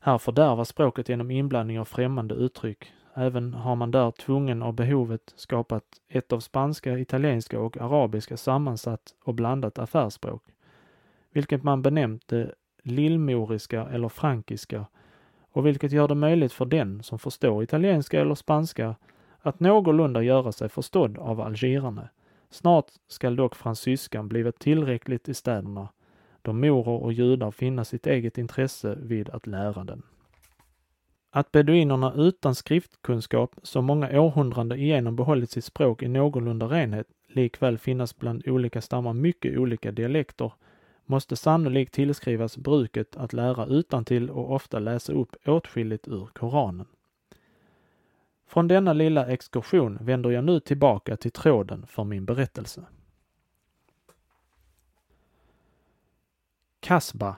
[0.00, 2.92] Här fördärvas språket genom inblandning av främmande uttryck.
[3.14, 9.14] Även har man där tvungen av behovet skapat ett av spanska, italienska och arabiska sammansatt
[9.24, 10.42] och blandat affärsspråk,
[11.32, 14.86] vilket man benämnt det lillmoriska eller frankiska
[15.52, 18.94] och vilket gör det möjligt för den som förstår italienska eller spanska
[19.40, 22.08] att någorlunda göra sig förstådd av algerarna.
[22.50, 25.88] Snart skall dock fransyskan blivit tillräckligt i städerna,
[26.42, 30.02] då morer och judar finna sitt eget intresse vid att lära den.
[31.30, 37.78] Att beduinerna utan skriftkunskap så många århundraden igenom behållit sitt språk i någorlunda renhet likväl
[37.78, 40.52] finnas bland olika stammar mycket olika dialekter
[41.12, 46.86] måste sannolikt tillskrivas bruket att lära utantill och ofta läsa upp åtskilligt ur Koranen.
[48.46, 52.84] Från denna lilla exkursion vänder jag nu tillbaka till tråden för min berättelse.
[56.80, 57.36] Kasba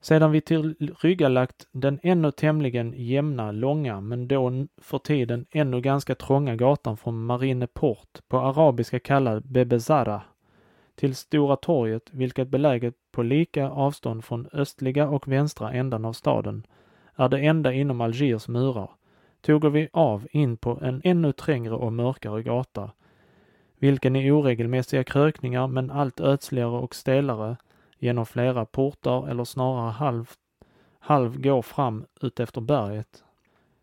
[0.00, 6.56] Sedan vi tillryggalagt den ännu tämligen jämna, långa, men då för tiden ännu ganska trånga
[6.56, 10.22] gatan från Marineport, på arabiska kallad Bebezara,
[10.98, 16.66] till Stora torget, vilket beläget på lika avstånd från östliga och vänstra ändan av staden,
[17.14, 18.90] är det enda inom Algiers murar,
[19.40, 22.90] tog vi av in på en ännu trängre och mörkare gata,
[23.78, 27.56] vilken i oregelmässiga krökningar men allt ödsligare och stelare
[27.98, 30.30] genom flera portar eller snarare halv,
[30.98, 33.24] halv går fram utefter berget.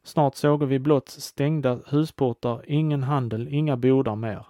[0.04, 4.46] Snart såg vi blott stängda husportar, ingen handel, inga bodar mer.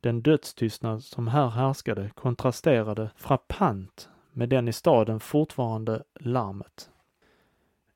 [0.00, 6.90] Den dödstystnad som här härskade kontrasterade frappant med den i staden fortfarande larmet.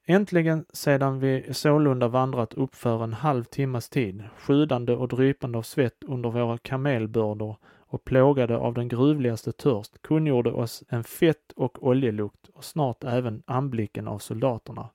[0.07, 6.05] Äntligen sedan vi sålunda vandrat uppför en halv timmas tid, sjudande och drypande av svett
[6.07, 12.49] under våra kamelbördor och plågade av den gruvligaste törst, kungjorde oss en fett och oljelukt
[12.55, 14.89] och snart även anblicken av soldaterna,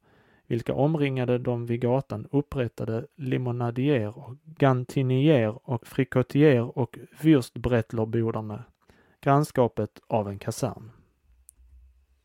[0.50, 8.64] vilka omringade de vid gatan upprättade limonadier och gantinier och frikotier och wurstbrettlerbodarna,
[9.22, 10.92] grannskapet av en kasern.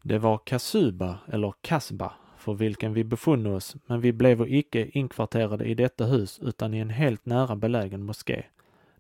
[0.03, 5.65] Det var Kasuba, eller Kasba, för vilken vi befunn oss, men vi blev icke inkvarterade
[5.65, 8.45] i detta hus utan i en helt nära belägen moské,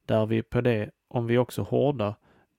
[0.07, 2.15] där vi på det, om vi också hårda,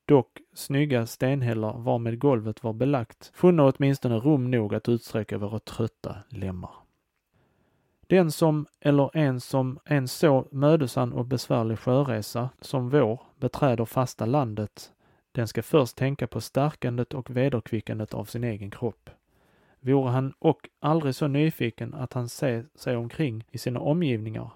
[0.05, 6.15] dock snygga stenhällar varmed golvet var belagt, funna åtminstone rum nog att utsträcka våra trötta
[6.29, 6.71] lemmar.
[8.07, 14.25] Den som, eller en som en så mödosam och besvärlig sjöresa som vår beträder fasta
[14.25, 14.91] landet,
[15.31, 19.09] den ska först tänka på stärkandet och vederkvickandet av sin egen kropp.
[19.79, 24.51] Vore han och aldrig så nyfiken att han ser sig omkring i sina omgivningar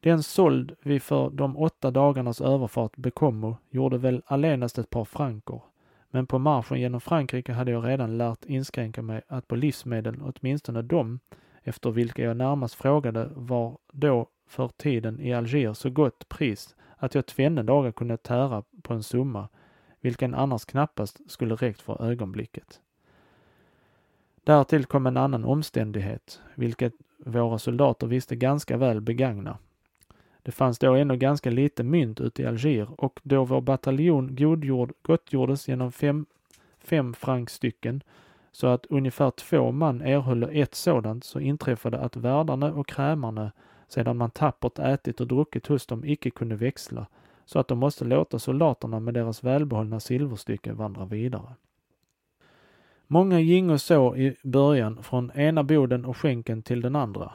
[0.00, 5.60] den såld vi för de åtta dagarnas överfart bekommo gjorde väl allenast ett par franker,
[6.10, 10.82] men på marschen genom Frankrike hade jag redan lärt inskränka mig att på livsmedel, åtminstone
[10.82, 11.20] de,
[11.62, 17.14] efter vilka jag närmast frågade, var då för tiden i Alger så gott pris att
[17.14, 19.48] jag tvenne dagar kunde tära på en summa,
[20.00, 22.80] vilken annars knappast skulle räckt för ögonblicket.
[24.44, 29.58] Därtill kom en annan omständighet, vilket våra soldater visste ganska väl begagna.
[30.46, 34.92] Det fanns då ännu ganska lite mynt ute i Alger och då vår bataljon godgjord,
[35.02, 36.26] gottgjordes genom fem,
[36.78, 38.02] fem frankstycken.
[38.52, 43.52] Så att ungefär två man erhöll ett sådant så inträffade att värdarna och krämarna
[43.88, 47.06] sedan man tappert ätit och druckit hos dem icke kunde växla.
[47.44, 51.54] Så att de måste låta soldaterna med deras välbehållna silverstycke vandra vidare.
[53.06, 57.32] Många gingo så i början från ena boden och skänken till den andra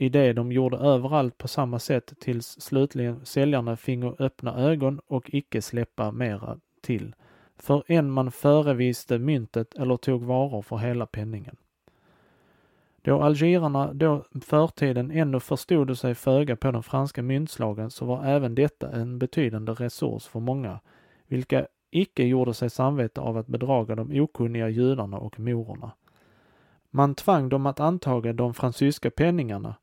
[0.00, 5.30] i det de gjorde överallt på samma sätt tills slutligen säljarna fingo öppna ögon och
[5.32, 7.14] icke släppa mera till,
[7.56, 11.56] för en man föreviste myntet eller tog varor för hela penningen.
[13.02, 18.54] Då algerarna då förtiden ännu förstod sig föga på den franska myntslagen så var även
[18.54, 20.80] detta en betydande resurs för många,
[21.26, 25.92] vilka icke gjorde sig samvete av att bedraga de okunniga judarna och morerna.
[26.90, 29.74] Man tvang dem att antaga de fransyska penningarna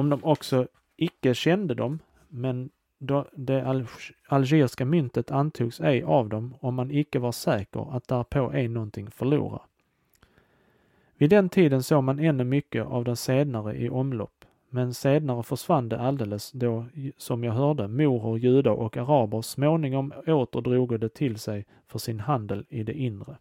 [0.00, 1.98] om de också icke kände dem,
[2.28, 3.86] men då det al
[4.28, 9.10] algeriska myntet antogs ej av dem om man icke var säker att därpå ej någonting
[9.10, 9.60] förlora.
[11.16, 15.88] Vid den tiden såg man ännu mycket av den senare i omlopp, men senare försvann
[15.88, 16.86] det alldeles då,
[17.16, 22.20] som jag hörde, moror, judar och araber småningom åter drogo det till sig för sin
[22.20, 23.36] handel i det inre.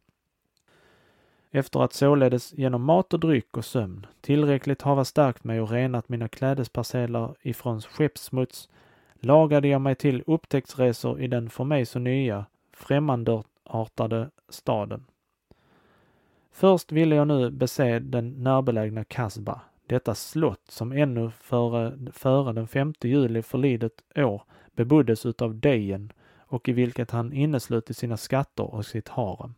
[1.51, 6.09] Efter att således genom mat och dryck och sömn tillräckligt hava stärkt mig och renat
[6.09, 8.69] mina klädesparceller ifrån skeppssmuts
[9.19, 15.05] lagade jag mig till upptäcktsresor i den för mig så nya, främmandeartade staden.
[16.51, 22.67] Först ville jag nu bese den närbelägna Kasba, detta slott som ännu före, före den
[22.67, 24.43] 5 juli förlidet år
[24.75, 29.53] beboddes utav Dejen och i vilket han inneslutit sina skatter och sitt harem.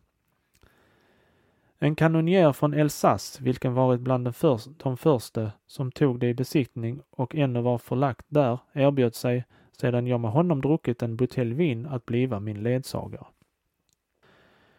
[1.84, 6.34] En kanonjär från Elsass, vilken varit bland de, för, de första som tog det i
[6.34, 9.44] besiktning och ännu var förlagt där, erbjöd sig,
[9.80, 13.26] sedan jag med honom druckit en butelj vin, att bliva min ledsagare.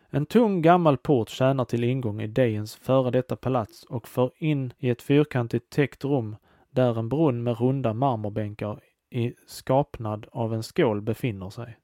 [0.09, 4.73] En tung gammal port tjänar till ingång i Dejens före detta palats och för in
[4.77, 6.35] i ett fyrkantigt täckt rum
[6.69, 8.79] där en brunn med runda marmorbänkar
[9.09, 11.77] i skapnad av en skål befinner sig.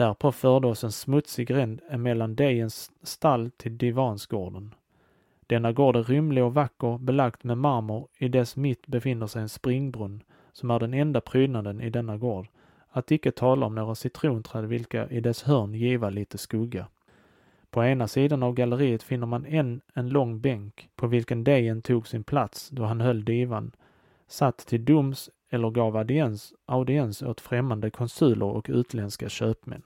[0.00, 4.74] Därpå förde oss en smutsig gränd emellan Dejens stall till Divansgården.
[5.46, 8.08] Denna gård är rymlig och vacker, belagt med marmor.
[8.18, 10.22] I dess mitt befinner sig en springbrunn,
[10.52, 12.48] som är den enda prydnaden i denna gård,
[12.90, 16.86] att icke tala om några citronträd vilka i dess hörn giva lite skugga.
[17.70, 22.08] På ena sidan av galleriet finner man än en lång bänk på vilken Dejen tog
[22.08, 23.72] sin plats då han höll divan,
[24.30, 29.82] satt till doms eller gav audiens, audiens åt främmande konsuler och utländska köpmän.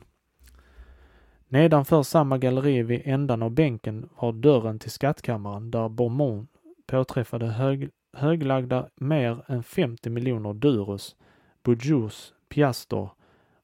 [1.48, 6.50] Nedanför samma galleri vid ändan av bänken var dörren till skattkammaren där Bourmont
[6.86, 11.16] påträffade hög, höglagda mer än 50 miljoner durus,
[11.62, 13.08] bujus, piaster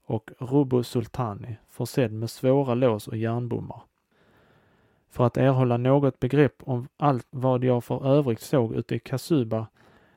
[0.05, 3.83] och rubo sultani försedd med svåra lås och järnbommar.
[5.11, 9.67] För att erhålla något begrepp om allt vad jag för övrigt såg ute i Kasuba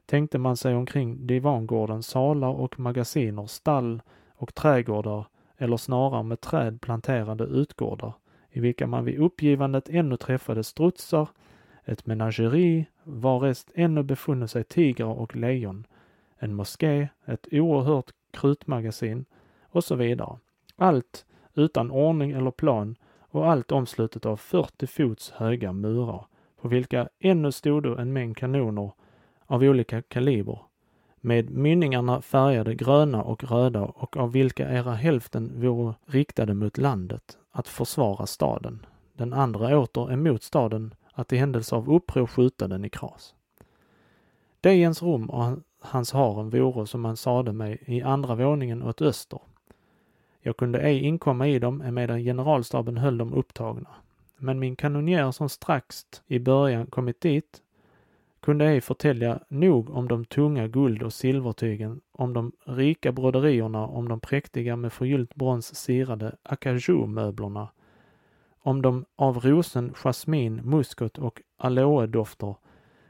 [0.05, 4.01] tänkte man sig omkring divangårdens salar och magasiner, stall
[4.35, 5.27] och trädgårdar
[5.57, 8.13] eller snarare med träd planterade utgårdar
[8.51, 11.29] i vilka man vid uppgivandet ännu träffade strutsar,
[11.85, 15.87] ett menageri, varest ännu befunne sig tigrar och lejon,
[16.37, 19.25] en moské, ett oerhört krutmagasin
[19.63, 20.37] och så vidare.
[20.75, 26.25] Allt utan ordning eller plan och allt omslutet av 40 fots höga murar
[26.61, 28.91] på vilka ännu stod en mängd kanoner
[29.45, 30.59] av olika kaliber
[31.25, 37.37] med mynningarna färgade gröna och röda och av vilka era hälften vore riktade mot landet
[37.51, 42.85] att försvara staden, den andra åter emot staden att i händelse av uppror skjuta den
[42.85, 43.35] i kras.
[44.61, 49.39] Dejens rum och hans harem vore, som han sade mig, i andra våningen åt öster.
[50.41, 53.89] Jag kunde ej inkomma i dem emedan generalstaben höll dem upptagna.
[54.37, 57.61] Men min kanonjär, som strax i början kommit dit
[58.43, 64.09] kunde ej förtälja nog om de tunga guld och silvertygen, om de rika broderierna, om
[64.09, 67.67] de präktiga med förgyllt brons sirade acajou-möblerna,
[68.59, 72.55] om de av rosen, jasmin, muskot och aloedofter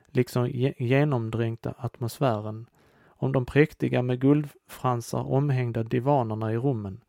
[0.07, 2.65] liksom genomdränkta atmosfären,
[3.05, 7.01] om de präktiga med guldfransar omhängda divanerna i rummen,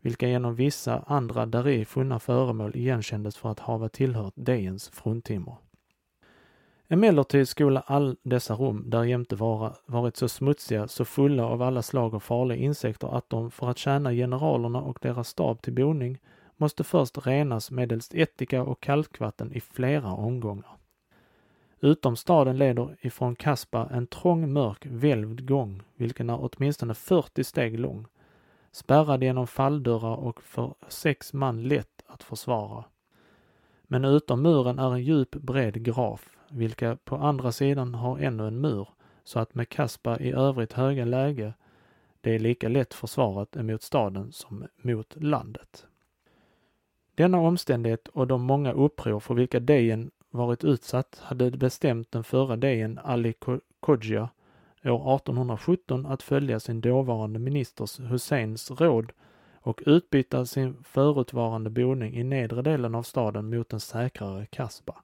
[0.00, 5.69] vilka genom vissa andra däri funna föremål igenkändes för att hava tillhört Dejens fruntimmer.
[6.92, 12.14] Emellertid skola all dessa rum därjämte vara varit så smutsiga, så fulla av alla slag
[12.14, 16.18] av farliga insekter att de, för att tjäna generalerna och deras stab till boning,
[16.56, 20.76] måste först renas medelst ättika och kalkvatten i flera omgångar.
[21.80, 27.78] Utom staden leder ifrån Kaspa en trång mörk välvd gång, vilken är åtminstone 40 steg
[27.78, 28.06] lång,
[28.72, 32.84] spärrad genom falldörrar och för sex man lätt att försvara.
[33.82, 38.60] Men utom muren är en djup bred graf, vilka på andra sidan har ännu en
[38.60, 38.88] mur,
[39.24, 41.54] så att med Kaspa i övrigt höga läge
[42.20, 45.86] det är lika lätt försvarat emot staden som mot landet.
[47.14, 52.56] Denna omständighet och de många uppror för vilka Dejen varit utsatt hade bestämt den förra
[52.56, 53.34] Dejen Ali
[53.80, 54.28] Kodja
[54.84, 59.12] år 1817 att följa sin dåvarande ministers Husseins råd
[59.62, 65.02] och utbyta sin förutvarande boning i nedre delen av staden mot en säkrare Kasba.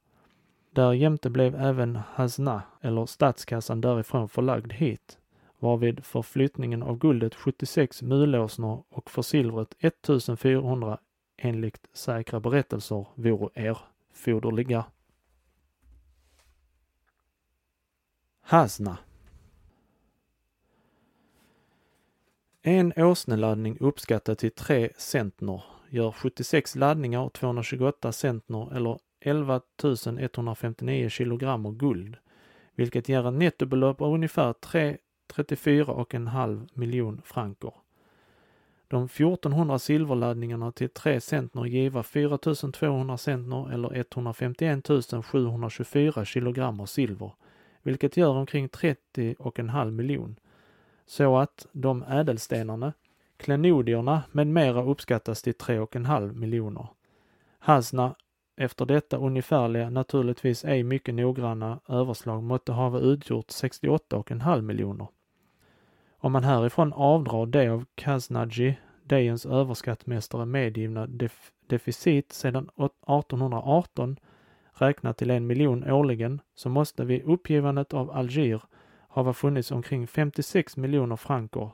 [0.76, 5.18] Därjämte blev även Hasna, eller statskassan därifrån förlagd hit,
[5.58, 10.98] varvid för flyttningen av guldet 76 mulåsnor och för silvret 1400
[11.36, 14.84] enligt säkra berättelser vore erforderliga.
[18.40, 18.98] Hasna
[22.62, 29.60] En åsneladdning uppskattad till 3 centner gör 76 laddningar 228 centner eller 11
[30.18, 32.16] 159 kilogram guld,
[32.74, 37.72] vilket ger ett nettobelopp av ungefär 34,5 miljon franker.
[38.88, 44.90] De 1400 silverladdningarna till 3 centner giva 4200 centner eller 151
[45.24, 47.32] 724 kilogram silver,
[47.82, 50.36] vilket gör omkring 30,5 miljon.
[51.06, 52.92] Så att de ädelstenarna,
[53.36, 56.88] klenodierna med mera uppskattas till 3,5 miljoner.
[57.58, 58.14] Hasna
[58.56, 65.08] efter detta ungefärliga, naturligtvis ej mycket noggranna överslag måtte ha utgjort 68,5 miljoner.
[66.18, 74.16] Om man härifrån avdrar det av Kaznaji, Dejens överskattmästare medgivna def deficit sedan 1818
[74.72, 78.62] räknat till en miljon årligen så måste vid uppgivandet av Alger
[79.08, 81.70] ha funnits omkring 56 miljoner franker,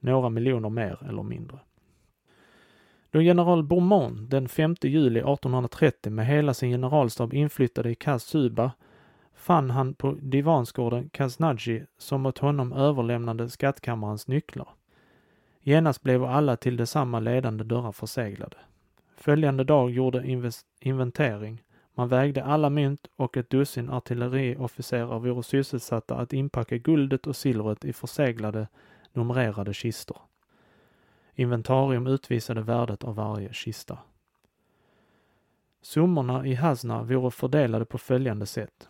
[0.00, 1.58] några miljoner mer eller mindre.
[3.12, 8.72] Då general Bourmont den 5 juli 1830 med hela sin generalstab inflyttade i Kasuba
[9.34, 14.68] fann han på divansgården Khaznaji som åt honom överlämnade skattkammarens nycklar.
[15.60, 18.56] Genast blev alla till detsamma ledande dörrar förseglade.
[19.16, 20.38] Följande dag gjorde
[20.80, 21.62] inventering.
[21.94, 27.84] Man vägde alla mynt och ett dussin artilleriofficerare vore sysselsatta att inpacka guldet och silvret
[27.84, 28.68] i förseglade
[29.12, 30.18] numrerade kistor.
[31.34, 33.98] Inventarium utvisade värdet av varje kista.
[35.82, 38.88] Summorna i Hasna vore fördelade på följande sätt.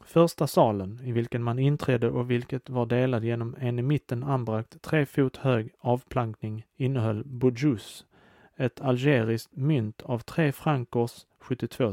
[0.00, 4.82] Första salen, i vilken man inträdde och vilket var delad genom en i mitten anbragt
[4.82, 8.06] tre fot hög avplankning, innehöll boujous,
[8.56, 11.92] ett algeriskt mynt av tre frankers 72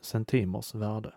[0.00, 1.14] centimers värde.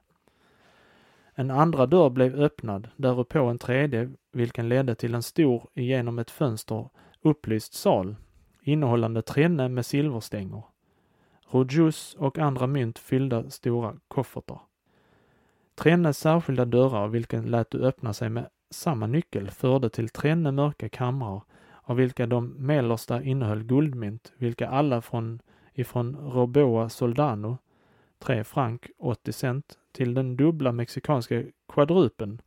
[1.35, 6.31] En andra dörr blev öppnad, därupå en tredje, vilken ledde till en stor genom ett
[6.31, 6.89] fönster
[7.21, 8.15] upplyst sal
[8.63, 10.63] innehållande trenne med silverstänger.
[11.49, 14.59] Rojus och andra mynt fyllda stora koffertar.
[15.75, 20.89] Trennes särskilda dörrar, vilken lät du öppna sig med samma nyckel, förde till trenne mörka
[20.89, 21.41] kamrar,
[21.81, 25.39] av vilka de mellersta innehöll guldmynt, vilka alla från
[25.73, 27.57] ifrån Roboa Soldano,
[28.19, 32.41] 3 frank 80 cent, till den dubbla mexikanska kvadrupen,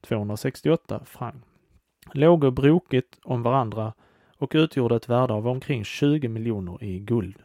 [0.00, 1.44] 268 frank,
[2.12, 3.92] låg brokigt om varandra
[4.38, 7.36] och utgjorde ett värde av omkring 20 miljoner i guld.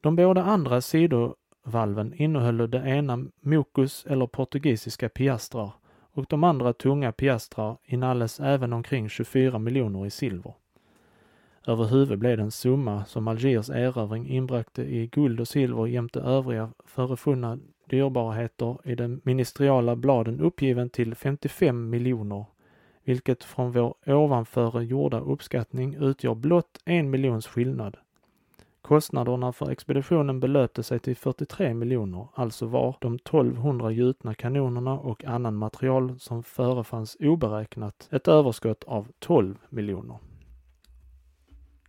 [0.00, 5.72] De båda andra sidovalven innehöll det ena mokus eller portugisiska piastrar
[6.12, 10.54] och de andra tunga piastrar inalles även omkring 24 miljoner i silver.
[11.66, 16.72] Över huvud blev den summa som Algiers erövring inbragte i guld och silver jämte övriga
[16.84, 17.58] förefunna
[17.90, 22.44] dyrbarheter i de ministeriala bladen uppgiven till 55 miljoner
[23.06, 27.96] vilket från vår ovanför gjorda uppskattning utgör blott en miljons skillnad.
[28.82, 35.24] Kostnaderna för expeditionen belöpte sig till 43 miljoner, alltså var de 1200 gjutna kanonerna och
[35.24, 40.18] annan material som förefanns oberäknat ett överskott av 12 miljoner.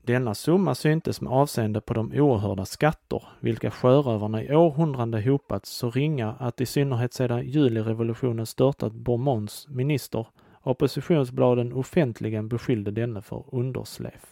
[0.02, 5.92] Denna summa syntes med avseende på de oerhörda skatter, vilka sjörövarna i århundrade hopat så
[5.92, 10.28] ringa att i synnerhet sedan julirevolutionen störtat Bourmonts minister
[10.68, 14.26] Oppositionsbladen offentligen beskyllde denne för undersläv.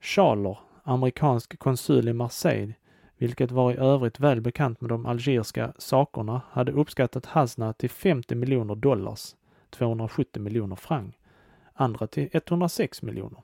[0.00, 2.74] Schaler, amerikansk konsul i Marseille,
[3.18, 8.34] vilket var i övrigt väl bekant med de algeriska sakerna, hade uppskattat Hasna till 50
[8.34, 9.34] miljoner dollars,
[9.70, 11.14] 270 miljoner franc,
[11.74, 13.42] andra till 106 miljoner.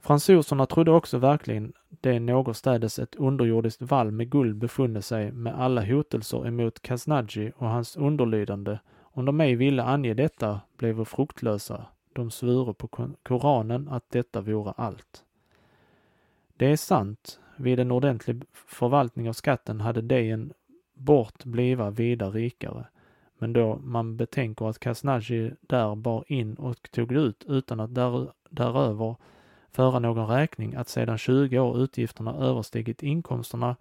[0.00, 5.84] Fransoserna trodde också verkligen det någonstädes ett underjordiskt vall med guld befunne sig med alla
[5.84, 8.78] hotelser emot Kaznadji och hans underlydande
[9.16, 11.86] om de ej ville ange detta blev fruktlösa.
[12.12, 12.88] De svure på
[13.22, 15.24] Koranen att detta vore allt.
[16.56, 20.52] Det är sant, vid en ordentlig förvaltning av skatten hade dejen
[20.94, 22.84] bort bliva vida rikare.
[23.38, 28.32] Men då man betänker att Kasnaji där bar in och tog ut utan att där,
[28.50, 29.16] däröver
[29.70, 33.76] föra någon räkning att sedan 20 år utgifterna överstigit inkomsterna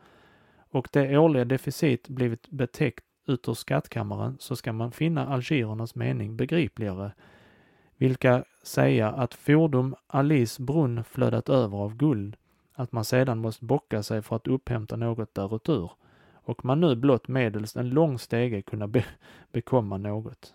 [0.70, 6.38] och det årliga deficit blivit betäckt ut ur skattkammaren så ska man finna algirernas mening
[6.38, 7.12] begripligare,
[7.98, 12.36] vilka säga att fordom Alice brunn flödat över av guld,
[12.74, 15.92] att man sedan måste bocka sig för att upphämta något därutur,
[16.34, 19.06] och man nu blott medelst en lång stege kunna be
[19.52, 20.54] bekomma något.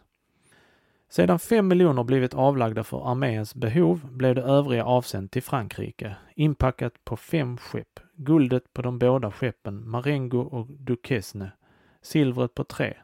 [1.08, 7.04] Sedan fem miljoner blivit avlagda för arméns behov blev det övriga avsänt till Frankrike, inpackat
[7.04, 8.00] på fem skepp.
[8.14, 11.50] Guldet på de båda skeppen Marengo och Duquesne
[12.02, 12.96] silvret på tre,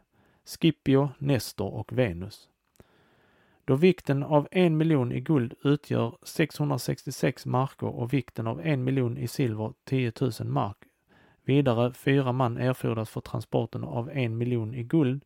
[0.45, 2.49] Scipio, Nestor och Venus.
[3.65, 9.19] Då vikten av en miljon i guld utgör 666 marker och vikten av en miljon
[9.19, 10.77] i silver 10 000 mark.
[11.45, 15.25] Vidare fyra man erfordras för transporten av en miljon i guld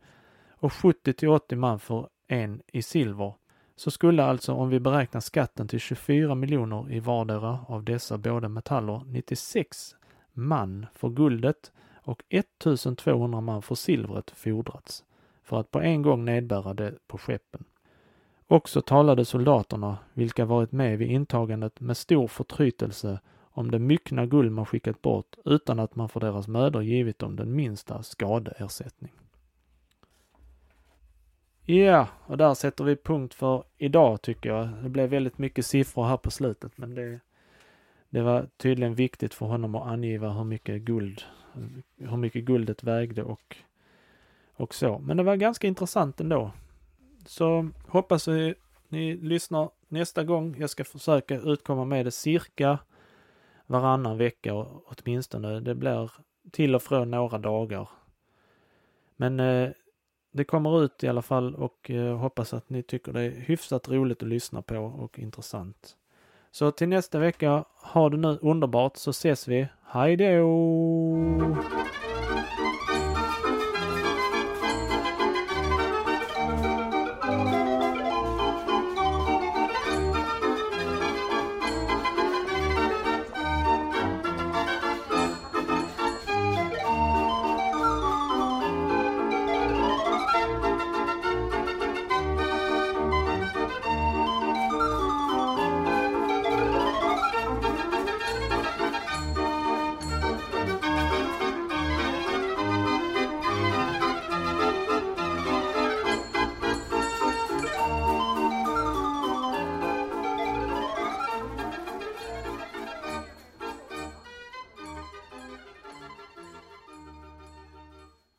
[0.51, 3.35] och 70 till 80 man för en i silver.
[3.77, 8.49] Så skulle alltså om vi beräknar skatten till 24 miljoner i vardera av dessa båda
[8.49, 9.97] metaller 96
[10.33, 11.73] man för guldet
[12.03, 15.05] och 1200 man för silvret fordrats
[15.43, 17.65] för att på en gång nedbära det på skeppen.
[18.47, 24.53] Också talade soldaterna, vilka varit med vid intagandet, med stor förtrytelse om det myckna guld
[24.53, 29.13] man skickat bort utan att man för deras mödor givit dem den minsta skadeersättning.
[31.65, 34.69] Ja, och där sätter vi punkt för idag tycker jag.
[34.83, 37.21] Det blev väldigt mycket siffror här på slutet men det,
[38.11, 41.23] det var tydligen viktigt för honom att angiva hur mycket guld,
[41.97, 43.57] hur mycket guldet vägde och,
[44.55, 44.99] och så.
[44.99, 46.53] Men det var ganska intressant ändå.
[47.27, 48.55] Så hoppas ni,
[48.89, 50.57] ni lyssnar nästa gång.
[50.59, 52.79] Jag ska försöka utkomma med det cirka
[53.67, 55.61] varannan vecka åtminstone.
[55.61, 56.11] Det blir
[56.51, 57.89] till och från några dagar.
[59.17, 59.71] Men eh,
[60.33, 63.89] det kommer ut i alla fall och eh, hoppas att ni tycker det är hyfsat
[63.89, 65.97] roligt att lyssna på och intressant.
[66.53, 69.69] Så till nästa vecka, ha det nu underbart så ses vi.
[69.87, 70.41] Hej då!